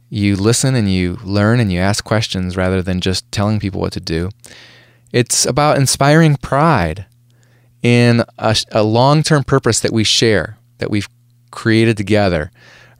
You 0.09 0.35
listen 0.35 0.75
and 0.75 0.91
you 0.91 1.17
learn 1.23 1.59
and 1.59 1.71
you 1.71 1.79
ask 1.79 2.03
questions 2.03 2.57
rather 2.57 2.81
than 2.81 2.99
just 2.99 3.29
telling 3.31 3.59
people 3.59 3.79
what 3.79 3.93
to 3.93 3.99
do. 3.99 4.29
It's 5.11 5.45
about 5.45 5.77
inspiring 5.77 6.37
pride 6.37 7.05
in 7.81 8.23
a, 8.37 8.55
a 8.71 8.83
long 8.83 9.23
term 9.23 9.43
purpose 9.43 9.79
that 9.79 9.93
we 9.93 10.03
share, 10.03 10.57
that 10.79 10.91
we've 10.91 11.09
created 11.51 11.97
together, 11.97 12.51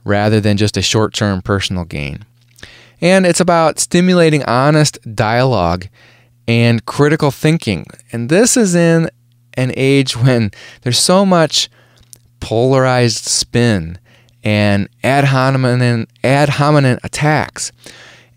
rather 0.04 0.40
than 0.40 0.56
just 0.56 0.76
a 0.76 0.82
short 0.82 1.14
term 1.14 1.42
personal 1.42 1.84
gain. 1.84 2.24
And 3.00 3.26
it's 3.26 3.40
about 3.40 3.78
stimulating 3.78 4.42
honest 4.44 4.98
dialogue 5.14 5.86
and 6.46 6.84
critical 6.86 7.30
thinking. 7.30 7.86
And 8.10 8.28
this 8.28 8.56
is 8.56 8.74
in 8.74 9.10
an 9.54 9.72
age 9.76 10.16
when 10.16 10.50
there's 10.82 10.98
so 10.98 11.24
much 11.26 11.68
polarized 12.40 13.24
spin 13.24 13.98
and 14.42 14.88
ad 15.02 15.26
hominem, 15.26 16.06
ad 16.24 16.48
hominem 16.48 16.98
attacks 17.04 17.70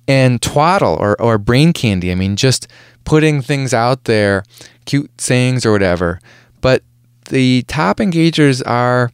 and 0.07 0.41
twaddle 0.41 0.97
or, 0.99 1.19
or 1.21 1.37
brain 1.37 1.73
candy. 1.73 2.11
I 2.11 2.15
mean, 2.15 2.35
just 2.35 2.67
putting 3.03 3.41
things 3.41 3.73
out 3.73 4.05
there, 4.05 4.43
cute 4.85 5.19
sayings 5.19 5.65
or 5.65 5.71
whatever. 5.71 6.19
But 6.61 6.83
the 7.29 7.63
top 7.63 7.97
engagers 7.97 8.61
are 8.65 9.11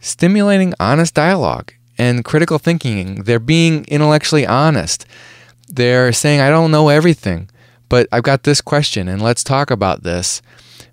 stimulating 0.00 0.74
honest 0.78 1.14
dialogue 1.14 1.72
and 1.96 2.24
critical 2.24 2.58
thinking. 2.58 3.24
They're 3.24 3.38
being 3.38 3.84
intellectually 3.86 4.46
honest. 4.46 5.06
They're 5.68 6.12
saying, 6.12 6.40
I 6.40 6.50
don't 6.50 6.70
know 6.70 6.88
everything, 6.88 7.50
but 7.88 8.06
I've 8.12 8.22
got 8.22 8.44
this 8.44 8.60
question 8.60 9.08
and 9.08 9.20
let's 9.20 9.44
talk 9.44 9.70
about 9.70 10.02
this. 10.02 10.40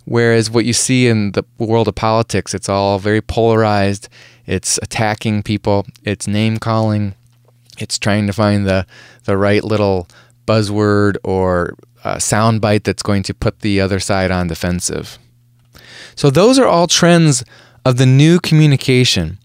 Whereas 0.06 0.52
what 0.52 0.66
you 0.66 0.74
see 0.74 1.08
in 1.08 1.32
the 1.32 1.44
world 1.58 1.88
of 1.88 1.96
politics, 1.96 2.54
it's 2.54 2.70
all 2.70 3.00
very 3.00 3.22
polarized. 3.22 4.08
It's 4.46 4.78
attacking 4.84 5.44
people, 5.44 5.86
it's 6.04 6.28
name 6.28 6.60
calling, 6.60 7.16
it's 7.80 7.98
trying 7.98 8.28
to 8.28 8.34
find 8.34 8.68
the, 8.68 8.86
the 9.24 9.38
right 9.38 9.64
little 9.64 10.08
buzzword 10.46 11.18
or 11.24 11.76
soundbite 12.04 12.84
that's 12.84 13.04
going 13.04 13.24
to 13.24 13.34
put 13.34 13.62
the 13.62 13.82
other 13.82 14.00
side 14.00 14.32
on 14.32 14.48
defensive. 14.48 15.18
So, 16.16 16.30
those 16.30 16.60
are 16.60 16.68
all 16.68 16.88
trends 16.88 17.44
of 17.84 17.98
the 17.98 18.06
new 18.06 18.40
communication. 18.40 19.38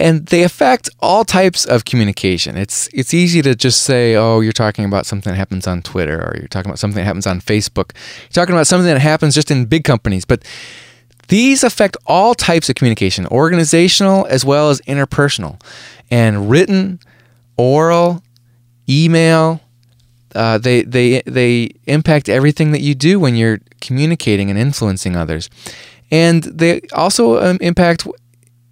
And 0.00 0.26
they 0.26 0.44
affect 0.44 0.88
all 1.00 1.24
types 1.24 1.64
of 1.64 1.84
communication. 1.84 2.56
It's 2.56 2.88
it's 2.92 3.12
easy 3.12 3.42
to 3.42 3.56
just 3.56 3.82
say, 3.82 4.14
"Oh, 4.14 4.38
you're 4.38 4.52
talking 4.52 4.84
about 4.84 5.06
something 5.06 5.32
that 5.32 5.36
happens 5.36 5.66
on 5.66 5.82
Twitter, 5.82 6.20
or 6.20 6.36
you're 6.38 6.46
talking 6.46 6.70
about 6.70 6.78
something 6.78 6.98
that 6.98 7.04
happens 7.04 7.26
on 7.26 7.40
Facebook. 7.40 7.90
You're 8.22 8.30
talking 8.32 8.54
about 8.54 8.68
something 8.68 8.86
that 8.86 9.00
happens 9.00 9.34
just 9.34 9.50
in 9.50 9.64
big 9.64 9.82
companies." 9.82 10.24
But 10.24 10.44
these 11.26 11.64
affect 11.64 11.96
all 12.06 12.34
types 12.34 12.68
of 12.68 12.76
communication, 12.76 13.26
organizational 13.26 14.24
as 14.30 14.44
well 14.44 14.70
as 14.70 14.80
interpersonal, 14.82 15.60
and 16.12 16.48
written, 16.48 17.00
oral, 17.56 18.22
email. 18.88 19.60
Uh, 20.34 20.58
they 20.58 20.82
they 20.82 21.22
they 21.22 21.70
impact 21.86 22.28
everything 22.28 22.72
that 22.72 22.80
you 22.80 22.94
do 22.94 23.18
when 23.18 23.34
you're 23.34 23.60
communicating 23.80 24.50
and 24.50 24.58
influencing 24.58 25.16
others, 25.16 25.48
and 26.10 26.44
they 26.44 26.80
also 26.92 27.42
um, 27.42 27.58
impact 27.60 28.06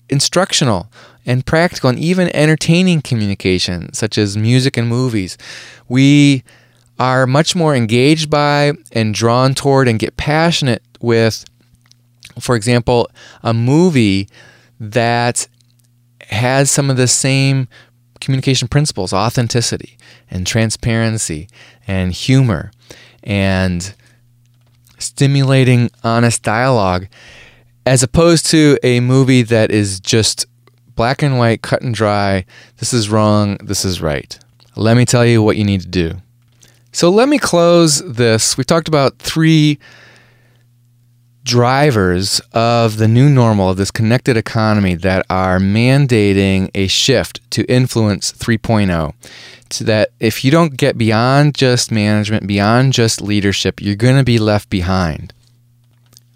instructional 0.09 0.91
and 1.25 1.45
practical 1.45 1.91
and 1.91 1.99
even 1.99 2.35
entertaining 2.35 3.03
communication, 3.03 3.93
such 3.93 4.17
as 4.17 4.37
music 4.37 4.77
and 4.77 4.89
movies. 4.89 5.37
We 5.89 6.45
are 6.99 7.27
much 7.27 7.55
more 7.57 7.75
engaged 7.75 8.31
by 8.31 8.73
and 8.93 9.13
drawn 9.13 9.55
toward 9.55 9.89
and 9.89 9.99
get 9.99 10.17
passionate 10.17 10.83
with, 11.01 11.45
for 12.41 12.55
example, 12.57 13.11
a 13.43 13.53
movie 13.53 14.29
that 14.79 15.49
has 16.29 16.71
some 16.71 16.91
of 16.91 16.97
the 16.97 17.09
same 17.09 17.69
communication 18.27 18.67
principles 18.67 19.13
authenticity 19.13 19.97
and 20.29 20.47
transparency 20.47 21.49
and 21.87 22.13
humor 22.13 22.73
and 23.23 23.95
stimulating 24.99 25.89
honest 26.03 26.43
dialogue 26.43 27.07
as 27.87 28.03
opposed 28.03 28.47
to 28.47 28.77
a 28.83 28.99
movie 28.99 29.43
that 29.43 29.71
is 29.71 30.01
just 30.01 30.45
black 30.97 31.23
and 31.23 31.39
white, 31.39 31.63
cut 31.63 31.83
and 31.83 31.95
dry. 31.95 32.45
This 32.79 32.93
is 32.93 33.09
wrong. 33.09 33.59
This 33.63 33.85
is 33.85 34.03
right. 34.03 34.37
Let 34.75 34.97
me 34.97 35.05
tell 35.05 35.25
you 35.25 35.41
what 35.41 35.57
you 35.57 35.65
need 35.65 35.83
to 35.83 35.89
do. 35.89 36.17
So 36.91 37.11
let 37.11 37.29
me 37.29 37.39
close 37.39 38.01
this. 38.01 38.59
We 38.59 38.65
talked 38.65 38.89
about 38.89 39.21
three 39.21 39.79
drivers 41.47 42.41
of 42.53 42.97
the 42.97 43.07
new 43.07 43.29
normal 43.29 43.71
of 43.71 43.77
this 43.77 43.93
connected 43.93 44.37
economy 44.37 44.97
that 44.97 45.25
are 45.31 45.61
mandating 45.61 46.69
a 46.75 46.89
shift 46.89 47.41
to 47.53 47.65
influence 47.73 48.33
3.0 48.33 49.15
so 49.71 49.85
that 49.85 50.11
if 50.19 50.45
you 50.45 50.51
don't 50.51 50.77
get 50.77 50.99
beyond 50.99 51.55
just 51.55 51.93
management 51.93 52.49
beyond 52.49 52.93
just 52.93 53.23
leadership 53.23 53.81
you're 53.81 53.95
going 53.95 54.17
to 54.17 54.25
be 54.25 54.41
left 54.41 54.69
behind. 54.69 55.33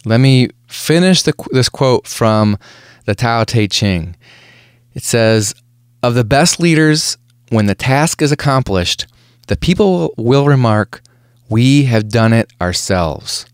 Let 0.04 0.18
me 0.18 0.50
finish 0.68 1.22
the, 1.22 1.34
this 1.50 1.68
quote 1.68 2.06
from 2.06 2.56
the 3.04 3.16
tao 3.16 3.42
te 3.42 3.66
ching. 3.66 4.14
It 4.94 5.02
says 5.02 5.56
of 6.04 6.14
the 6.14 6.24
best 6.24 6.60
leaders 6.60 7.18
when 7.48 7.66
the 7.66 7.74
task 7.74 8.22
is 8.22 8.30
accomplished 8.30 9.08
the 9.48 9.56
people 9.56 10.14
will 10.16 10.46
remark 10.46 11.02
we 11.48 11.86
have 11.86 12.08
done 12.08 12.32
it 12.32 12.48
ourselves 12.60 13.49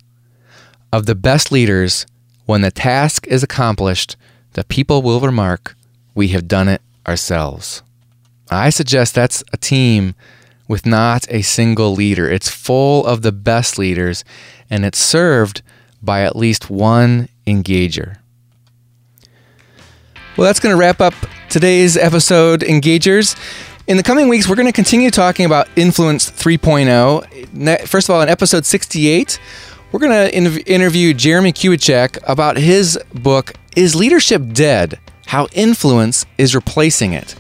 of 0.93 1.07
the 1.07 1.15
best 1.15 1.51
leaders, 1.53 2.07
when 2.47 2.61
the 2.61 2.71
task 2.71 3.27
is 3.27 3.43
accomplished, 3.43 4.17
the 4.53 4.65
people 4.65 5.03
will 5.03 5.21
remark, 5.21 5.77
We 6.15 6.29
have 6.29 6.49
done 6.49 6.69
it 6.69 6.81
ourselves. 7.07 7.83
I 8.51 8.71
suggest 8.71 9.15
that's 9.15 9.43
a 9.53 9.57
team 9.57 10.15
with 10.69 10.87
not 10.87 11.27
a 11.31 11.43
single 11.43 11.93
leader. 11.93 12.31
It's 12.31 12.49
full 12.49 13.05
of 13.05 13.23
the 13.23 13.33
best 13.33 13.79
leaders, 13.79 14.25
and 14.71 14.85
it's 14.85 14.99
served 14.99 15.63
by 16.03 16.23
at 16.23 16.37
least 16.37 16.71
one 16.71 17.29
engager. 17.47 18.19
Well, 20.37 20.47
that's 20.47 20.61
going 20.61 20.75
to 20.75 20.79
wrap 20.79 21.01
up 21.01 21.15
today's 21.49 21.97
episode, 21.97 22.61
Engagers. 22.61 23.37
In 23.87 23.97
the 23.97 24.03
coming 24.03 24.29
weeks, 24.29 24.49
we're 24.49 24.57
going 24.57 24.67
to 24.67 24.73
continue 24.73 25.11
talking 25.11 25.47
about 25.47 25.69
Influence 25.77 26.31
3.0. 26.31 27.87
First 27.87 28.09
of 28.09 28.15
all, 28.15 28.21
in 28.21 28.29
episode 28.29 28.67
68, 28.67 29.39
we're 29.97 30.09
going 30.09 30.29
to 30.29 30.37
in- 30.37 30.61
interview 30.67 31.15
Jeremy 31.15 31.55
Kubicek 31.55 32.19
about 32.25 32.59
his 32.59 32.99
book, 33.15 33.55
Is 33.77 33.95
Leadership 33.95 34.53
Dead? 34.53 35.01
How 35.25 35.49
Influence 35.55 36.27
is 36.37 36.55
Replacing 36.55 37.15
It. 37.15 37.35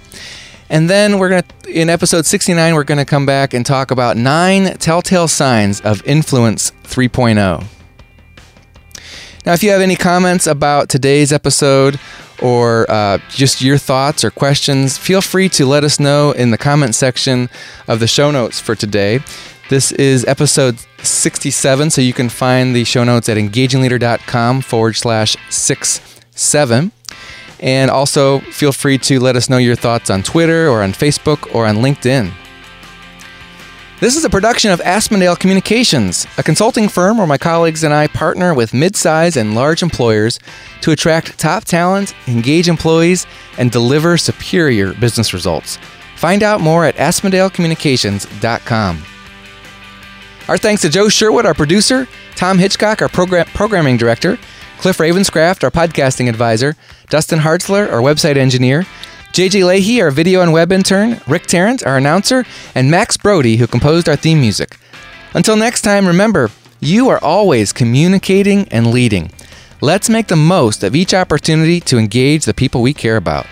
And 0.71 0.88
then 0.88 1.19
we're 1.19 1.29
going 1.29 1.42
to, 1.42 1.71
in 1.71 1.90
episode 1.90 2.25
69, 2.25 2.75
we're 2.75 2.85
going 2.85 2.97
to 2.97 3.05
come 3.05 3.27
back 3.27 3.53
and 3.53 3.66
talk 3.66 3.90
about 3.90 4.16
nine 4.16 4.79
telltale 4.79 5.29
signs 5.29 5.83
of 5.83 6.03
Influence 6.07 6.73
3.0. 6.85 7.62
Now, 9.45 9.53
if 9.53 9.62
you 9.62 9.69
have 9.69 9.83
any 9.83 9.95
comments 9.95 10.47
about 10.47 10.88
today's 10.88 11.35
episode 11.35 12.01
or 12.40 12.90
uh, 12.90 13.19
just 13.29 13.61
your 13.61 13.77
thoughts 13.77 14.25
or 14.25 14.31
questions, 14.31 14.97
feel 14.97 15.21
free 15.21 15.51
to 15.51 15.66
let 15.66 15.85
us 15.85 16.01
know 16.01 16.33
in 16.33 16.53
the 16.53 16.59
comment 16.59 16.95
section 16.95 17.51
of 17.87 18.01
the 18.01 18.07
show 18.07 18.31
notes 18.31 18.59
for 18.61 18.75
today. 18.75 19.21
This 19.68 19.90
is 19.90 20.24
episode 20.26 20.79
67, 21.02 21.90
so 21.90 22.00
you 22.00 22.12
can 22.12 22.29
find 22.29 22.72
the 22.74 22.85
show 22.85 23.02
notes 23.02 23.29
at 23.29 23.37
engagingleader.com 23.37 24.61
forward 24.61 24.94
slash 24.94 25.37
67. 25.50 26.92
And 27.59 27.90
also 27.90 28.38
feel 28.38 28.70
free 28.70 28.96
to 28.98 29.18
let 29.18 29.35
us 29.35 29.50
know 29.50 29.57
your 29.57 29.74
thoughts 29.74 30.09
on 30.09 30.22
Twitter 30.22 30.68
or 30.68 30.85
on 30.85 30.92
Facebook 30.92 31.52
or 31.52 31.66
on 31.66 31.79
LinkedIn. 31.79 32.33
This 33.98 34.14
is 34.14 34.24
a 34.24 34.31
production 34.31 34.70
of 34.70 34.79
Aspendale 34.83 35.37
Communications, 35.37 36.29
a 36.38 36.44
consulting 36.44 36.88
firm 36.88 37.18
where 37.18 37.26
my 37.26 37.38
colleagues 37.38 37.83
and 37.83 37.92
I 37.92 38.07
partner 38.07 38.55
with 38.55 38.72
mid-size 38.72 39.37
and 39.37 39.57
large 39.57 39.83
employers 39.83 40.38
to 40.83 40.92
attract 40.92 41.40
top 41.40 41.64
talent, 41.64 42.14
engage 42.29 42.68
employees, 42.68 43.26
and 43.59 43.72
deliver 43.72 44.16
superior 44.16 44.94
business 44.94 45.35
results. 45.35 45.81
Find 46.14 46.44
out 46.44 46.61
more 46.61 46.85
at 46.85 46.94
aspendalecommunications.com. 46.96 49.02
Our 50.49 50.57
thanks 50.57 50.83
to 50.83 50.89
Joe 50.89 51.09
Sherwood, 51.09 51.45
our 51.45 51.55
producer, 51.55 52.07
Tom 52.37 52.59
Hitchcock, 52.59 53.03
our 53.03 53.09
program- 53.09 53.47
programming 53.47 53.97
director, 53.97 54.39
Cliff 54.79 54.99
Ravenscraft, 54.99 55.65
our 55.65 55.73
podcasting 55.73 56.29
advisor, 56.29 56.77
Dustin 57.09 57.41
Hartzler, 57.41 57.91
our 57.93 58.01
website 58.01 58.37
engineer, 58.37 58.87
JJ 59.33 59.63
Lahey, 59.63 60.01
our 60.01 60.13
video 60.13 60.43
and 60.43 60.53
web 60.53 60.71
intern, 60.71 61.21
Rick 61.27 61.47
Tarrant, 61.47 61.85
our 61.85 61.97
announcer, 61.97 62.45
and 62.77 62.91
Max 62.91 63.17
Brody, 63.17 63.57
who 63.57 63.67
composed 63.67 64.09
our 64.09 64.15
theme 64.15 64.41
music. 64.41 64.79
Until 65.35 65.57
next 65.57 65.83
time, 65.83 66.07
remember, 66.07 66.51
you 66.79 67.09
are 67.09 67.23
always 67.23 67.73
communicating 67.73 68.69
and 68.69 68.93
leading. 68.93 69.33
Let's 69.81 70.09
make 70.09 70.29
the 70.29 70.37
most 70.37 70.85
of 70.85 70.95
each 70.95 71.13
opportunity 71.13 71.81
to 71.81 71.99
engage 71.99 72.45
the 72.45 72.55
people 72.55 72.83
we 72.83 72.95
care 72.95 73.17
about. 73.17 73.47